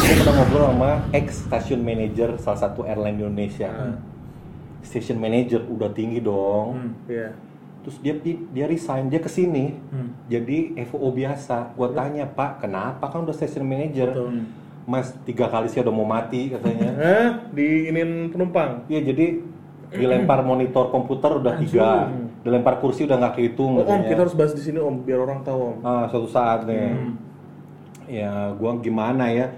Gue 0.02 0.18
pernah 0.18 0.34
ngobrol 0.34 0.64
sama 0.66 0.90
ex 1.14 1.26
station 1.46 1.80
manager 1.80 2.34
salah 2.42 2.58
satu 2.58 2.82
airline 2.82 3.22
Indonesia. 3.22 3.70
Hmm. 3.70 4.02
Station 4.82 5.22
manager 5.22 5.62
udah 5.62 5.94
tinggi 5.94 6.18
dong. 6.18 6.74
Hmm. 6.74 6.90
iya. 7.06 7.30
Terus 7.82 7.98
dia 8.02 8.14
dia 8.50 8.66
resign, 8.66 9.10
dia 9.10 9.18
ke 9.18 9.30
sini 9.30 9.78
Hmm. 9.94 10.10
jadi 10.26 10.74
FOO 10.90 11.14
biasa. 11.14 11.78
Gua 11.78 11.94
tanya 11.94 12.26
Pak, 12.26 12.66
kenapa 12.66 13.06
kan 13.06 13.22
udah 13.22 13.34
station 13.34 13.62
manager? 13.62 14.10
Betul. 14.10 14.42
Mas 14.82 15.14
tiga 15.22 15.46
kali 15.46 15.70
sih 15.70 15.78
udah 15.78 15.94
mau 15.94 16.02
mati 16.02 16.50
katanya. 16.50 16.90
Hah? 17.02 17.28
Diinin 17.54 18.34
penumpang. 18.34 18.82
Iya 18.90 19.14
jadi 19.14 19.38
dilempar 19.92 20.42
monitor 20.42 20.88
komputer 20.90 21.36
udah 21.38 21.54
tiga, 21.60 22.08
dilempar 22.42 22.82
kursi 22.82 23.06
udah 23.06 23.22
nggak 23.22 23.34
kehitung. 23.38 23.78
Oh, 23.78 23.86
om, 23.86 24.02
kita 24.02 24.24
harus 24.24 24.34
bahas 24.34 24.56
di 24.56 24.64
sini 24.64 24.80
om, 24.80 25.04
biar 25.04 25.20
orang 25.20 25.44
tahu 25.46 25.58
om. 25.60 25.76
Ah, 25.84 26.08
suatu 26.10 26.26
saat 26.26 26.64
nih. 26.66 26.96
Ya, 28.08 28.50
gua 28.56 28.80
gimana 28.82 29.30
ya? 29.30 29.52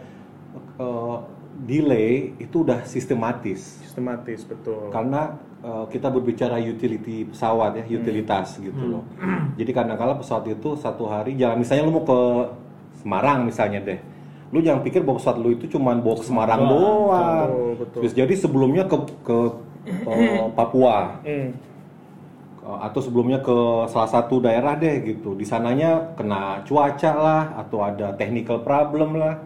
Eh, 0.79 1.17
delay 1.65 2.35
itu 2.43 2.67
udah 2.67 2.83
sistematis. 2.85 3.79
Sistematis 3.83 4.43
betul. 4.45 4.91
Karena 4.91 5.39
eh, 5.63 5.85
kita 5.91 6.11
berbicara 6.11 6.59
utility 6.59 7.31
pesawat 7.31 7.79
ya, 7.79 7.85
utilitas 7.87 8.59
gitu 8.59 8.83
loh. 8.83 9.05
Jadi 9.55 9.71
kadang-kala 9.71 10.19
pesawat 10.19 10.51
itu 10.51 10.75
satu 10.75 11.07
hari 11.07 11.39
jalan 11.39 11.63
misalnya 11.63 11.87
lu 11.87 11.95
mau 11.95 12.05
ke 12.05 12.21
Semarang 13.05 13.45
misalnya 13.45 13.85
deh. 13.85 14.01
Lu 14.49 14.65
jangan 14.65 14.81
pikir 14.81 15.05
bahwa 15.05 15.21
pesawat 15.21 15.39
lu 15.43 15.53
itu 15.53 15.67
cuma 15.69 15.93
bawa 15.99 16.17
ke 16.19 16.25
Semarang 16.25 16.61
Doang. 16.65 16.73
doang. 16.73 17.39
Betul, 17.45 17.71
betul. 17.79 18.01
Terus 18.01 18.13
jadi 18.17 18.35
sebelumnya 18.35 18.85
ke 18.89 18.97
ke 19.23 19.39
eh, 20.09 20.47
Papua 20.57 21.21
Hmm. 21.23 21.51
Uh, 22.65 22.81
atau 22.81 22.97
sebelumnya 22.97 23.45
ke 23.45 23.53
salah 23.93 24.09
satu 24.09 24.41
daerah 24.41 24.73
deh 24.73 25.05
gitu. 25.05 25.37
Di 25.37 25.45
sananya 25.45 26.17
kena 26.17 26.65
cuaca 26.65 27.13
lah 27.13 27.43
atau 27.61 27.85
ada 27.85 28.17
technical 28.17 28.65
problem 28.65 29.21
lah. 29.21 29.37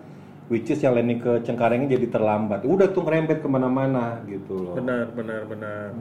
Which 0.48 0.72
is 0.72 0.80
yang 0.80 0.96
landing 0.96 1.20
ke 1.20 1.44
Cengkarengnya 1.44 1.92
jadi 2.00 2.08
terlambat. 2.08 2.64
Udah 2.64 2.88
tuh 2.88 3.04
ngerempet 3.04 3.44
ke 3.44 3.48
mana-mana 3.48 4.24
gitu 4.24 4.56
loh. 4.56 4.74
Benar, 4.80 5.12
benar, 5.12 5.44
benar. 5.44 5.92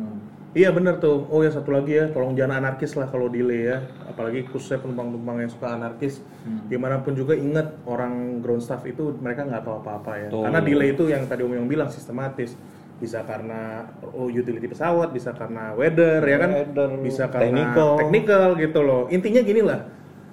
Iya 0.55 0.71
benar 0.71 1.03
tuh. 1.03 1.27
Oh 1.27 1.43
ya 1.43 1.51
satu 1.51 1.75
lagi 1.75 1.99
ya, 1.99 2.07
tolong 2.09 2.33
jangan 2.33 2.63
anarkis 2.63 2.95
lah 2.95 3.11
kalau 3.11 3.27
delay 3.27 3.67
ya. 3.67 3.83
Apalagi 4.07 4.47
khususnya 4.47 4.79
penumpang-penumpang 4.79 5.43
yang 5.43 5.51
suka 5.51 5.75
anarkis. 5.75 6.23
Gimana 6.71 7.03
pun 7.03 7.13
juga 7.13 7.35
ingat 7.35 7.83
orang 7.83 8.39
ground 8.39 8.63
staff 8.63 8.87
itu 8.87 9.11
mereka 9.19 9.43
nggak 9.43 9.67
tahu 9.67 9.83
apa-apa 9.83 10.11
ya. 10.15 10.29
Betul. 10.31 10.43
Karena 10.47 10.59
delay 10.63 10.89
itu 10.95 11.03
yang 11.11 11.23
tadi 11.27 11.43
Om 11.43 11.67
bilang 11.67 11.91
sistematis. 11.91 12.55
Bisa 12.97 13.21
karena 13.21 13.85
oh, 14.01 14.25
utility 14.25 14.65
pesawat, 14.65 15.13
bisa 15.13 15.29
karena 15.29 15.77
weather 15.77 16.17
ya 16.25 16.37
kan, 16.41 16.49
Weather, 16.49 16.89
bisa 17.05 17.29
karena 17.29 17.45
technical. 17.45 17.89
technical 18.01 18.47
gitu 18.57 18.79
loh. 18.81 19.01
Intinya 19.13 19.41
gini 19.45 19.61
lah. 19.61 19.79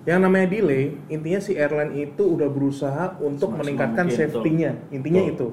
Yang 0.05 0.21
namanya 0.21 0.47
delay, 0.53 0.85
intinya 1.09 1.41
si 1.41 1.57
airline 1.57 1.97
itu 1.97 2.23
udah 2.37 2.49
berusaha 2.53 3.17
untuk 3.25 3.57
Semaksimal 3.57 3.61
meningkatkan 3.65 4.07
safety-nya. 4.13 4.73
Intinya 4.93 5.23
Betul. 5.25 5.33
itu. 5.33 5.49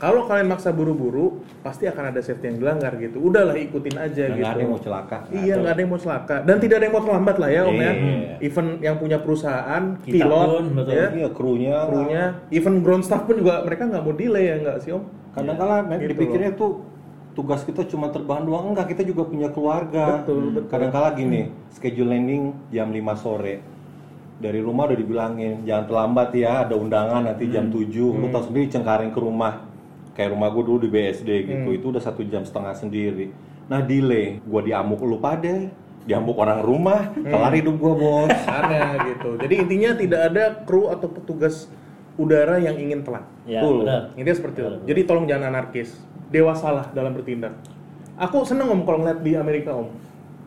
kalau 0.00 0.24
kalian 0.24 0.48
maksa 0.48 0.72
buru-buru 0.72 1.44
pasti 1.60 1.84
akan 1.84 2.08
ada 2.08 2.24
safety 2.24 2.48
yang 2.48 2.56
dilanggar 2.56 2.96
gitu 2.96 3.20
udahlah 3.20 3.52
ikutin 3.52 4.00
aja 4.00 4.32
Nggak 4.32 4.40
gitu 4.40 4.48
ada 4.48 4.60
yang 4.64 4.72
mau 4.72 4.80
celaka. 4.80 5.18
Iya, 5.28 5.54
nggak 5.60 5.72
ada 5.76 5.80
yang 5.84 5.90
mau 5.92 6.00
celaka 6.00 6.36
dan 6.40 6.56
tidak 6.56 6.74
ada 6.80 6.84
yang 6.88 6.94
mau 6.96 7.04
terlambat 7.04 7.36
lah 7.36 7.50
ya 7.52 7.62
om 7.68 7.76
ya. 7.76 7.92
Iya. 7.92 8.34
Even 8.40 8.66
yang 8.80 8.96
punya 8.96 9.18
perusahaan, 9.20 9.82
Kita 10.00 10.14
pilot, 10.24 10.48
pun, 10.48 10.64
betul. 10.72 10.92
ya, 10.96 11.06
Iya, 11.12 11.28
krunya. 11.36 11.76
krunya, 11.84 12.22
even 12.48 12.80
ground 12.80 13.04
staff 13.04 13.28
pun 13.28 13.44
juga 13.44 13.60
mereka 13.60 13.92
nggak 13.92 14.00
mau 14.00 14.14
delay 14.16 14.44
ya 14.48 14.56
nggak 14.64 14.76
sih 14.80 14.90
om? 14.96 15.04
Kadang 15.36 15.56
kala 15.60 15.84
men 15.84 16.00
Gitu 16.00 16.16
dipikirnya 16.16 16.50
tuh 16.56 16.80
tugas 17.36 17.60
kita 17.68 17.84
cuma 17.84 18.08
terbang 18.08 18.40
doang 18.48 18.72
enggak, 18.72 18.96
kita 18.96 19.04
juga 19.04 19.28
punya 19.28 19.52
keluarga. 19.52 20.24
Betul, 20.24 20.56
betul. 20.56 20.68
Kadang 20.72 20.90
kala 20.96 21.12
gini, 21.12 21.52
schedule 21.76 22.08
landing 22.08 22.56
jam 22.72 22.88
5 22.88 23.20
sore. 23.20 23.60
Dari 24.40 24.60
rumah 24.64 24.88
udah 24.88 24.98
dibilangin, 24.98 25.68
jangan 25.68 25.84
terlambat 25.84 26.32
ya, 26.32 26.64
ada 26.64 26.72
undangan 26.72 27.28
nanti 27.28 27.52
jam 27.52 27.68
7. 27.68 27.92
Lu 27.92 28.26
tahu 28.32 28.48
sendiri 28.48 28.72
Cengkareng 28.72 29.12
ke 29.12 29.20
rumah. 29.20 29.68
Kayak 30.16 30.32
rumah 30.32 30.48
gue 30.48 30.62
dulu 30.64 30.78
di 30.80 30.90
BSD 30.90 31.28
gitu, 31.44 31.68
itu 31.76 31.86
udah 31.92 32.02
satu 32.02 32.24
jam 32.24 32.42
setengah 32.42 32.72
sendiri. 32.72 33.30
Nah 33.70 33.78
delay, 33.86 34.42
gua 34.42 34.66
diamuk 34.66 34.98
lu 35.06 35.22
pada, 35.22 35.70
diamuk 36.02 36.34
orang 36.42 36.58
rumah, 36.58 37.14
kelar 37.14 37.54
hidup 37.54 37.78
gua 37.78 37.94
bos. 37.94 38.34
Aneh 38.58 39.14
gitu. 39.14 39.38
Jadi 39.38 39.54
intinya 39.54 39.90
tidak 39.94 40.20
ada 40.34 40.44
kru 40.66 40.90
atau 40.90 41.06
petugas 41.06 41.70
udara 42.18 42.58
yang 42.58 42.74
ingin 42.74 43.06
telat. 43.06 43.22
Ya, 43.46 43.62
Betul. 43.62 43.86
benar. 43.86 44.02
Intinya 44.18 44.36
seperti 44.42 44.58
itu. 44.58 44.76
Jadi 44.90 45.00
tolong 45.06 45.30
jangan 45.30 45.54
anarkis. 45.54 45.94
Dewasalah 46.34 46.90
dalam 46.90 47.14
bertindak. 47.14 47.54
Aku 48.18 48.42
seneng 48.42 48.74
om 48.74 48.82
kalau 48.82 49.06
ngeliat 49.06 49.22
di 49.22 49.38
Amerika 49.38 49.70
om. 49.70 49.94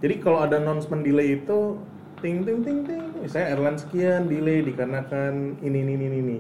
Jadi 0.04 0.20
kalau 0.20 0.44
ada 0.44 0.60
announcement 0.60 1.00
delay 1.00 1.40
itu 1.40 1.80
ting 2.24 2.48
ting 2.48 2.64
ting 2.64 2.80
ting. 2.88 3.04
Misalnya 3.20 3.48
airline 3.52 3.76
sekian 3.76 4.32
delay 4.32 4.64
dikarenakan 4.64 5.60
ini 5.60 5.84
ini 5.84 5.94
ini 6.00 6.18
ini. 6.24 6.38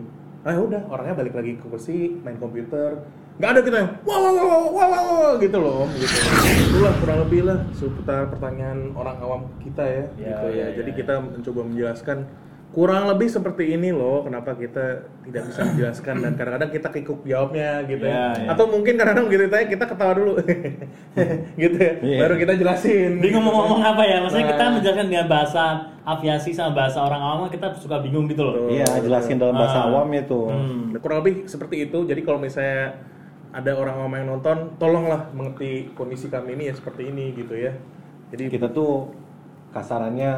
Ah 0.48 0.56
udah 0.56 0.88
orangnya 0.88 1.19
balik 1.19 1.36
lagi 1.36 1.60
ke 1.60 1.67
kursi 1.67 2.15
main 2.24 2.39
komputer. 2.39 3.04
Nggak 3.36 3.50
ada 3.52 3.62
kita 3.67 3.78
yang 3.84 3.91
wah 4.08 4.17
wah 4.24 4.32
wah, 4.32 4.48
wah, 4.72 4.88
wah, 4.88 5.32
gitu 5.43 5.58
loh 5.60 5.84
gitu. 6.00 6.17
Itulah 6.72 6.93
kurang 7.04 7.19
lebih 7.28 7.41
lah 7.43 7.60
seputar 7.76 8.32
pertanyaan 8.32 8.96
orang 8.96 9.17
awam 9.19 9.41
kita 9.60 9.84
ya. 9.84 10.04
Ya, 10.15 10.39
gitu 10.39 10.48
ya. 10.56 10.63
ya, 10.63 10.67
Jadi 10.80 10.91
ya. 10.96 10.98
kita 11.04 11.13
mencoba 11.19 11.62
menjelaskan 11.67 12.17
kurang 12.74 13.06
lebih 13.06 13.30
seperti 13.30 13.70
ini 13.72 13.90
loh 13.90 14.26
kenapa 14.26 14.52
kita 14.54 14.86
tidak 15.22 15.44
bisa 15.46 15.62
menjelaskan 15.64 16.16
dan 16.20 16.34
kadang-kadang 16.38 16.72
kita 16.72 16.88
kikuk 16.90 17.22
jawabnya 17.22 17.86
gitu 17.86 18.02
ya, 18.02 18.34
Ya, 18.34 18.34
ya. 18.36 18.48
atau 18.50 18.66
mungkin 18.66 18.98
kadang-kadang 18.98 19.26
begitu 19.30 19.44
ditanya 19.46 19.68
kita 19.70 19.86
ketawa 19.86 20.14
dulu 20.14 20.34
gitu 21.62 21.78
ya 21.78 21.94
Iya. 22.02 22.18
baru 22.20 22.36
kita 22.36 22.54
jelasin 22.56 23.12
Bingung 23.18 23.46
mau 23.46 23.54
ngomong 23.62 23.82
apa 23.84 24.02
ya? 24.02 24.18
Maksudnya 24.20 24.48
kita 24.50 24.64
Nah. 24.64 24.72
menjelaskan 24.74 25.06
dengan 25.08 25.28
bahasa 25.28 25.64
aviasi 26.04 26.50
sama 26.50 26.72
bahasa 26.76 27.00
orang 27.00 27.22
awam 27.22 27.46
kita 27.48 27.72
suka 27.76 28.02
bingung 28.02 28.26
gitu 28.26 28.42
loh. 28.42 28.68
Iya, 28.68 28.90
jelasin 29.00 29.38
dalam 29.38 29.54
bahasa 29.54 29.80
Ah. 29.80 29.88
awam 29.88 30.10
itu. 30.12 30.40
Hmm. 30.50 30.98
kurang 30.98 31.22
lebih 31.22 31.46
seperti 31.46 31.86
itu 31.86 32.04
jadi 32.04 32.22
kalau 32.22 32.40
misalnya 32.40 32.98
ada 33.52 33.70
orang 33.72 33.96
awam 33.96 34.14
yang 34.14 34.28
nonton 34.32 34.58
tolonglah 34.76 35.30
mengerti 35.30 35.94
kondisi 35.94 36.26
kami 36.26 36.58
ini 36.58 36.68
ya 36.68 36.74
seperti 36.74 37.06
ini 37.06 37.38
gitu 37.38 37.54
ya 37.54 37.70
jadi 38.34 38.50
Kita 38.50 38.66
tuh 38.68 39.14
kasarannya 39.70 40.32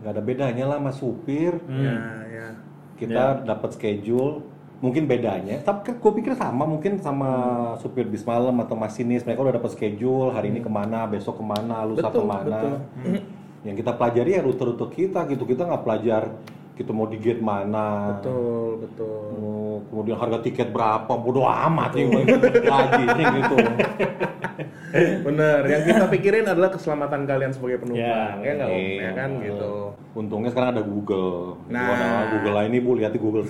nggak 0.00 0.12
ada 0.16 0.22
bedanya 0.24 0.64
lah 0.66 0.76
sama 0.80 0.92
supir. 0.96 1.52
ya 1.68 1.96
ya. 2.28 2.48
Kita 2.96 3.44
dapat 3.44 3.76
schedule 3.76 4.44
mungkin 4.80 5.04
bedanya. 5.04 5.60
Tapi 5.60 5.80
kan 5.92 5.94
gue 6.00 6.12
pikir 6.20 6.32
sama 6.36 6.64
mungkin 6.64 7.00
sama 7.00 7.30
supir 7.80 8.08
bis 8.08 8.24
malam 8.24 8.56
atau 8.64 8.76
masinis. 8.76 9.24
Mereka 9.24 9.40
udah 9.40 9.54
dapat 9.60 9.70
schedule 9.76 10.32
hari 10.32 10.48
ini 10.52 10.60
ke 10.64 10.68
mana 10.72 11.04
besok 11.04 11.40
ke 11.40 11.44
mana 11.44 11.84
lusa 11.84 12.08
Betul, 12.08 12.24
ke 12.24 12.28
mana. 12.28 12.44
betul. 12.60 12.74
yang 13.60 13.76
kita 13.76 13.92
pelajari 13.92 14.30
ya 14.36 14.40
rute-rute 14.40 14.86
kita 14.88 15.28
gitu. 15.28 15.44
Kita 15.44 15.68
nggak 15.68 15.84
pelajar 15.84 16.22
kita 16.80 16.96
mau 16.96 17.04
di 17.04 17.20
gate 17.20 17.44
mana? 17.44 18.16
Betul 18.16 18.80
betul. 18.80 19.20
Mau- 19.36 19.80
kemudian 19.92 20.16
harga 20.16 20.40
tiket 20.40 20.72
berapa? 20.72 21.12
Bodo 21.12 21.44
amat 21.44 21.92
yang 21.92 22.08
lagi 22.64 23.04
gitu. 23.04 23.56
Bener 25.28 25.60
yang 25.68 25.82
kita 25.86 26.04
pikirin 26.08 26.48
adalah 26.48 26.72
keselamatan 26.72 27.22
kalian 27.22 27.52
sebagai 27.54 27.84
penumpang 27.84 28.42
Ya, 28.42 28.42
ya 28.42 28.52
nggak 28.58 28.68
om? 28.72 28.80
Ya 28.80 29.10
kan 29.12 29.30
gitu. 29.44 29.72
Untungnya 30.16 30.50
sekarang 30.50 30.70
ada 30.74 30.82
Google. 30.82 31.60
Nah. 31.68 31.86
Gua, 31.86 31.96
Google 32.32 32.54
lah 32.56 32.64
ini 32.66 32.78
bu 32.80 32.96
lihat 32.96 33.12
di 33.12 33.20
Google. 33.20 33.44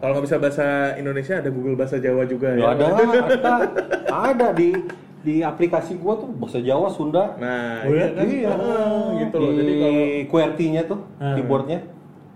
Kalau 0.00 0.12
nggak 0.20 0.26
bisa 0.26 0.36
bahasa 0.36 0.66
Indonesia 0.96 1.34
ada 1.40 1.48
Google 1.48 1.76
bahasa 1.76 1.96
Jawa 1.96 2.28
juga 2.28 2.52
Ya 2.52 2.60
ya. 2.60 2.68
ada, 2.76 2.84
ada, 2.92 3.52
ada 4.10 4.48
di 4.52 4.76
di 5.24 5.40
aplikasi 5.40 5.96
gua 5.96 6.14
tuh 6.14 6.28
bahasa 6.30 6.60
Jawa, 6.60 6.86
Sunda. 6.86 7.32
Nah, 7.34 7.80
Oh 7.82 7.90
iya 7.90 8.04
ya? 8.04 8.08
kan? 8.12 8.24
Iya. 8.28 8.52
Ah, 8.52 9.08
gitu 9.18 9.36
loh. 9.36 9.48
Di 9.48 9.56
Jadi 9.56 9.72
kalau 9.74 10.02
QWERTY-nya 10.28 10.82
tuh, 10.84 11.00
Ah. 11.16 11.32
keyboardnya 11.34 11.80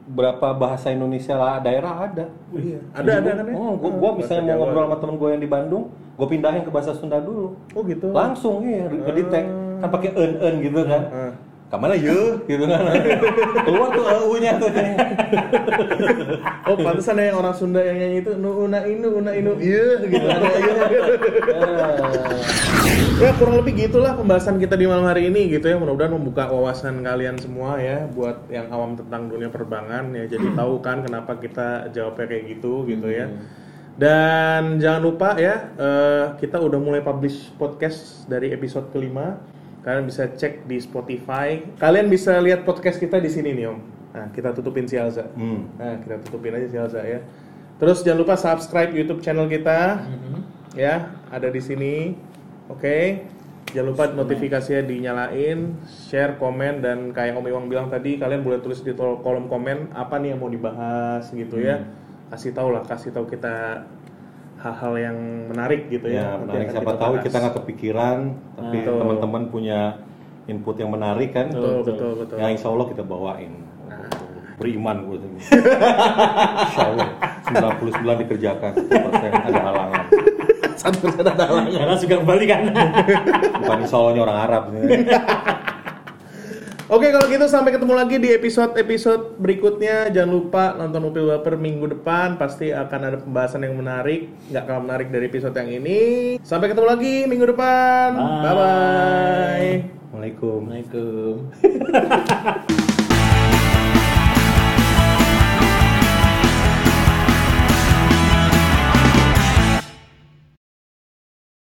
berapa 0.08 0.56
bahasa 0.56 0.88
Indonesia 0.88 1.36
lah 1.36 1.60
daerah 1.60 1.94
ada. 2.02 2.32
iya, 2.50 2.80
ada 2.90 3.10
ada 3.14 3.30
kan 3.34 3.44
ya? 3.44 3.52
Oh, 3.52 3.76
gua, 3.76 3.86
Ah, 3.86 3.94
gua 3.94 4.10
bahasa 4.10 4.18
misalnya 4.18 4.40
mau 4.40 4.48
Jawa. 4.48 4.58
ngobrol 4.64 4.82
sama 4.82 4.96
temen 4.98 5.14
gua 5.14 5.28
yang 5.30 5.42
di 5.44 5.50
Bandung, 5.50 5.84
gua 6.16 6.26
pindahin 6.26 6.62
ke 6.62 6.70
bahasa 6.70 6.90
Sunda 6.92 7.20
dulu. 7.20 7.60
Oh 7.70 7.84
gitu. 7.84 8.08
Langsung 8.08 8.64
iya, 8.64 8.88
ke 8.88 9.12
detect. 9.14 9.48
Kan 9.78 9.88
pakai 9.88 10.10
en 10.10 10.32
en 10.38 10.54
gitu 10.58 10.80
kan. 10.82 11.02
Ah. 11.06 11.32
Kamana 11.68 11.92
ye 11.92 12.16
gitu 12.42 12.64
kan. 12.64 12.80
Keluar 13.68 13.92
tuh 13.92 14.00
EU-nya 14.00 14.56
tuh. 14.56 14.72
Oh, 16.64 16.72
pantesan 16.74 17.20
ya 17.20 17.28
yang 17.28 17.38
orang 17.38 17.52
Sunda 17.52 17.84
yang 17.84 18.00
nyanyi 18.00 18.24
itu 18.24 18.32
nu 18.34 18.64
una 18.64 18.80
inu 18.82 19.08
una 19.14 19.36
inu 19.36 19.52
iya 19.60 20.00
gitu. 20.00 20.24
ya 23.18 23.34
kurang 23.34 23.58
lebih 23.58 23.90
gitulah 23.90 24.14
pembahasan 24.14 24.62
kita 24.62 24.78
di 24.78 24.86
malam 24.86 25.02
hari 25.02 25.26
ini 25.26 25.50
gitu 25.50 25.66
ya. 25.66 25.74
Mudah-mudahan 25.74 26.14
membuka 26.14 26.46
wawasan 26.54 27.02
kalian 27.02 27.34
semua 27.42 27.74
ya 27.82 28.06
buat 28.06 28.46
yang 28.46 28.70
awam 28.70 28.94
tentang 28.94 29.26
dunia 29.26 29.50
penerbangan 29.50 30.14
ya. 30.14 30.24
Jadi 30.30 30.46
tahu 30.58 30.78
kan 30.78 31.02
kenapa 31.02 31.34
kita 31.42 31.90
jawabnya 31.90 32.26
kayak 32.30 32.44
gitu 32.54 32.86
gitu 32.86 33.10
ya. 33.10 33.26
Dan 33.98 34.78
jangan 34.78 35.02
lupa 35.02 35.34
ya, 35.34 35.74
eh, 35.74 36.26
kita 36.38 36.62
udah 36.62 36.78
mulai 36.78 37.02
publish 37.02 37.50
podcast 37.58 38.22
dari 38.30 38.54
episode 38.54 38.86
kelima. 38.94 39.34
Kalian 39.82 40.06
bisa 40.06 40.30
cek 40.30 40.70
di 40.70 40.78
Spotify. 40.78 41.58
Kalian 41.82 42.06
bisa 42.06 42.38
lihat 42.38 42.62
podcast 42.62 43.02
kita 43.02 43.18
di 43.18 43.26
sini 43.26 43.50
nih 43.50 43.66
om. 43.66 43.82
Nah, 44.14 44.30
kita 44.30 44.54
tutupin 44.54 44.86
si 44.86 44.94
Alza. 44.94 45.26
Hmm. 45.34 45.66
Nah, 45.74 45.98
kita 45.98 46.22
tutupin 46.22 46.54
aja 46.54 46.70
si 46.70 46.78
Alza 46.78 47.02
ya. 47.02 47.18
Terus 47.82 48.06
jangan 48.06 48.18
lupa 48.22 48.34
subscribe 48.38 48.94
YouTube 48.94 49.26
channel 49.26 49.50
kita. 49.50 50.06
Ya, 50.78 51.10
ada 51.34 51.50
di 51.50 51.58
sini. 51.58 52.14
Oke. 52.68 53.26
Jangan 53.68 53.88
lupa 53.92 54.04
notifikasinya 54.08 54.80
dinyalain, 54.88 55.76
share, 55.84 56.40
komen 56.40 56.80
dan 56.80 57.12
kayak 57.12 57.36
Om 57.36 57.52
Iwang 57.52 57.68
bilang 57.68 57.92
tadi, 57.92 58.16
kalian 58.16 58.40
boleh 58.40 58.64
tulis 58.64 58.80
di 58.80 58.96
kolom 58.96 59.44
komen 59.44 59.92
apa 59.92 60.16
nih 60.16 60.32
yang 60.32 60.40
mau 60.40 60.48
dibahas 60.48 61.28
gitu 61.28 61.60
ya. 61.60 61.84
Kasih 62.32 62.56
tahu 62.56 62.72
lah, 62.72 62.80
kasih 62.88 63.12
tahu 63.12 63.28
kita 63.28 63.84
hal-hal 64.58 64.94
yang 64.96 65.16
menarik 65.52 65.84
gitu 65.92 66.08
ya. 66.08 66.32
Ya, 66.34 66.40
menarik 66.40 66.72
siapa 66.72 66.80
kita 66.80 66.96
tahu 66.96 67.14
bahas. 67.14 67.24
kita 67.28 67.36
nggak 67.44 67.54
kepikiran, 67.60 68.18
tapi 68.56 68.76
Betul. 68.80 68.98
teman-teman 69.04 69.42
punya 69.52 69.80
input 70.48 70.76
yang 70.80 70.90
menarik 70.90 71.30
kan. 71.36 71.46
Betul, 71.52 71.84
betul, 71.84 72.10
betul. 72.24 72.36
Yang 72.40 72.50
insya 72.56 72.68
Allah 72.72 72.86
kita 72.88 73.02
bawain. 73.04 73.52
Beriman 74.58 75.06
gue 75.06 75.22
insya 76.66 76.82
Allah 76.82 77.08
99 77.46 78.22
dikerjakan, 78.26 78.72
1% 78.74 79.46
ada 79.46 79.60
halangan. 79.62 80.02
Satu 80.78 81.10
ada 81.10 81.34
halangan. 81.34 81.74
Karena 81.74 81.96
suka 81.98 82.14
kembali 82.22 82.44
kan. 82.46 82.60
Bukan 83.62 83.78
Allahnya 83.84 84.22
orang 84.22 84.38
Arab. 84.38 84.62
Oke 86.88 87.12
kalau 87.12 87.28
gitu 87.28 87.44
sampai 87.52 87.76
ketemu 87.76 87.92
lagi 87.92 88.16
di 88.16 88.32
episode-episode 88.32 89.36
berikutnya. 89.36 90.08
Jangan 90.08 90.32
lupa 90.32 90.72
nonton 90.72 91.12
Upil 91.12 91.28
Baper 91.28 91.60
minggu 91.60 91.92
depan. 91.92 92.40
Pasti 92.40 92.72
akan 92.72 93.00
ada 93.04 93.20
pembahasan 93.20 93.68
yang 93.68 93.76
menarik. 93.76 94.32
Nggak 94.48 94.64
kalah 94.64 94.82
menarik 94.88 95.12
dari 95.12 95.28
episode 95.28 95.52
yang 95.52 95.68
ini. 95.68 96.00
Sampai 96.40 96.72
ketemu 96.72 96.88
lagi 96.88 97.28
minggu 97.28 97.52
depan. 97.52 98.16
Bye. 98.16 98.40
Bye-bye. 98.40 99.72
Assalamualaikum. 100.08 100.60
Assalamualaikum. 100.64 102.96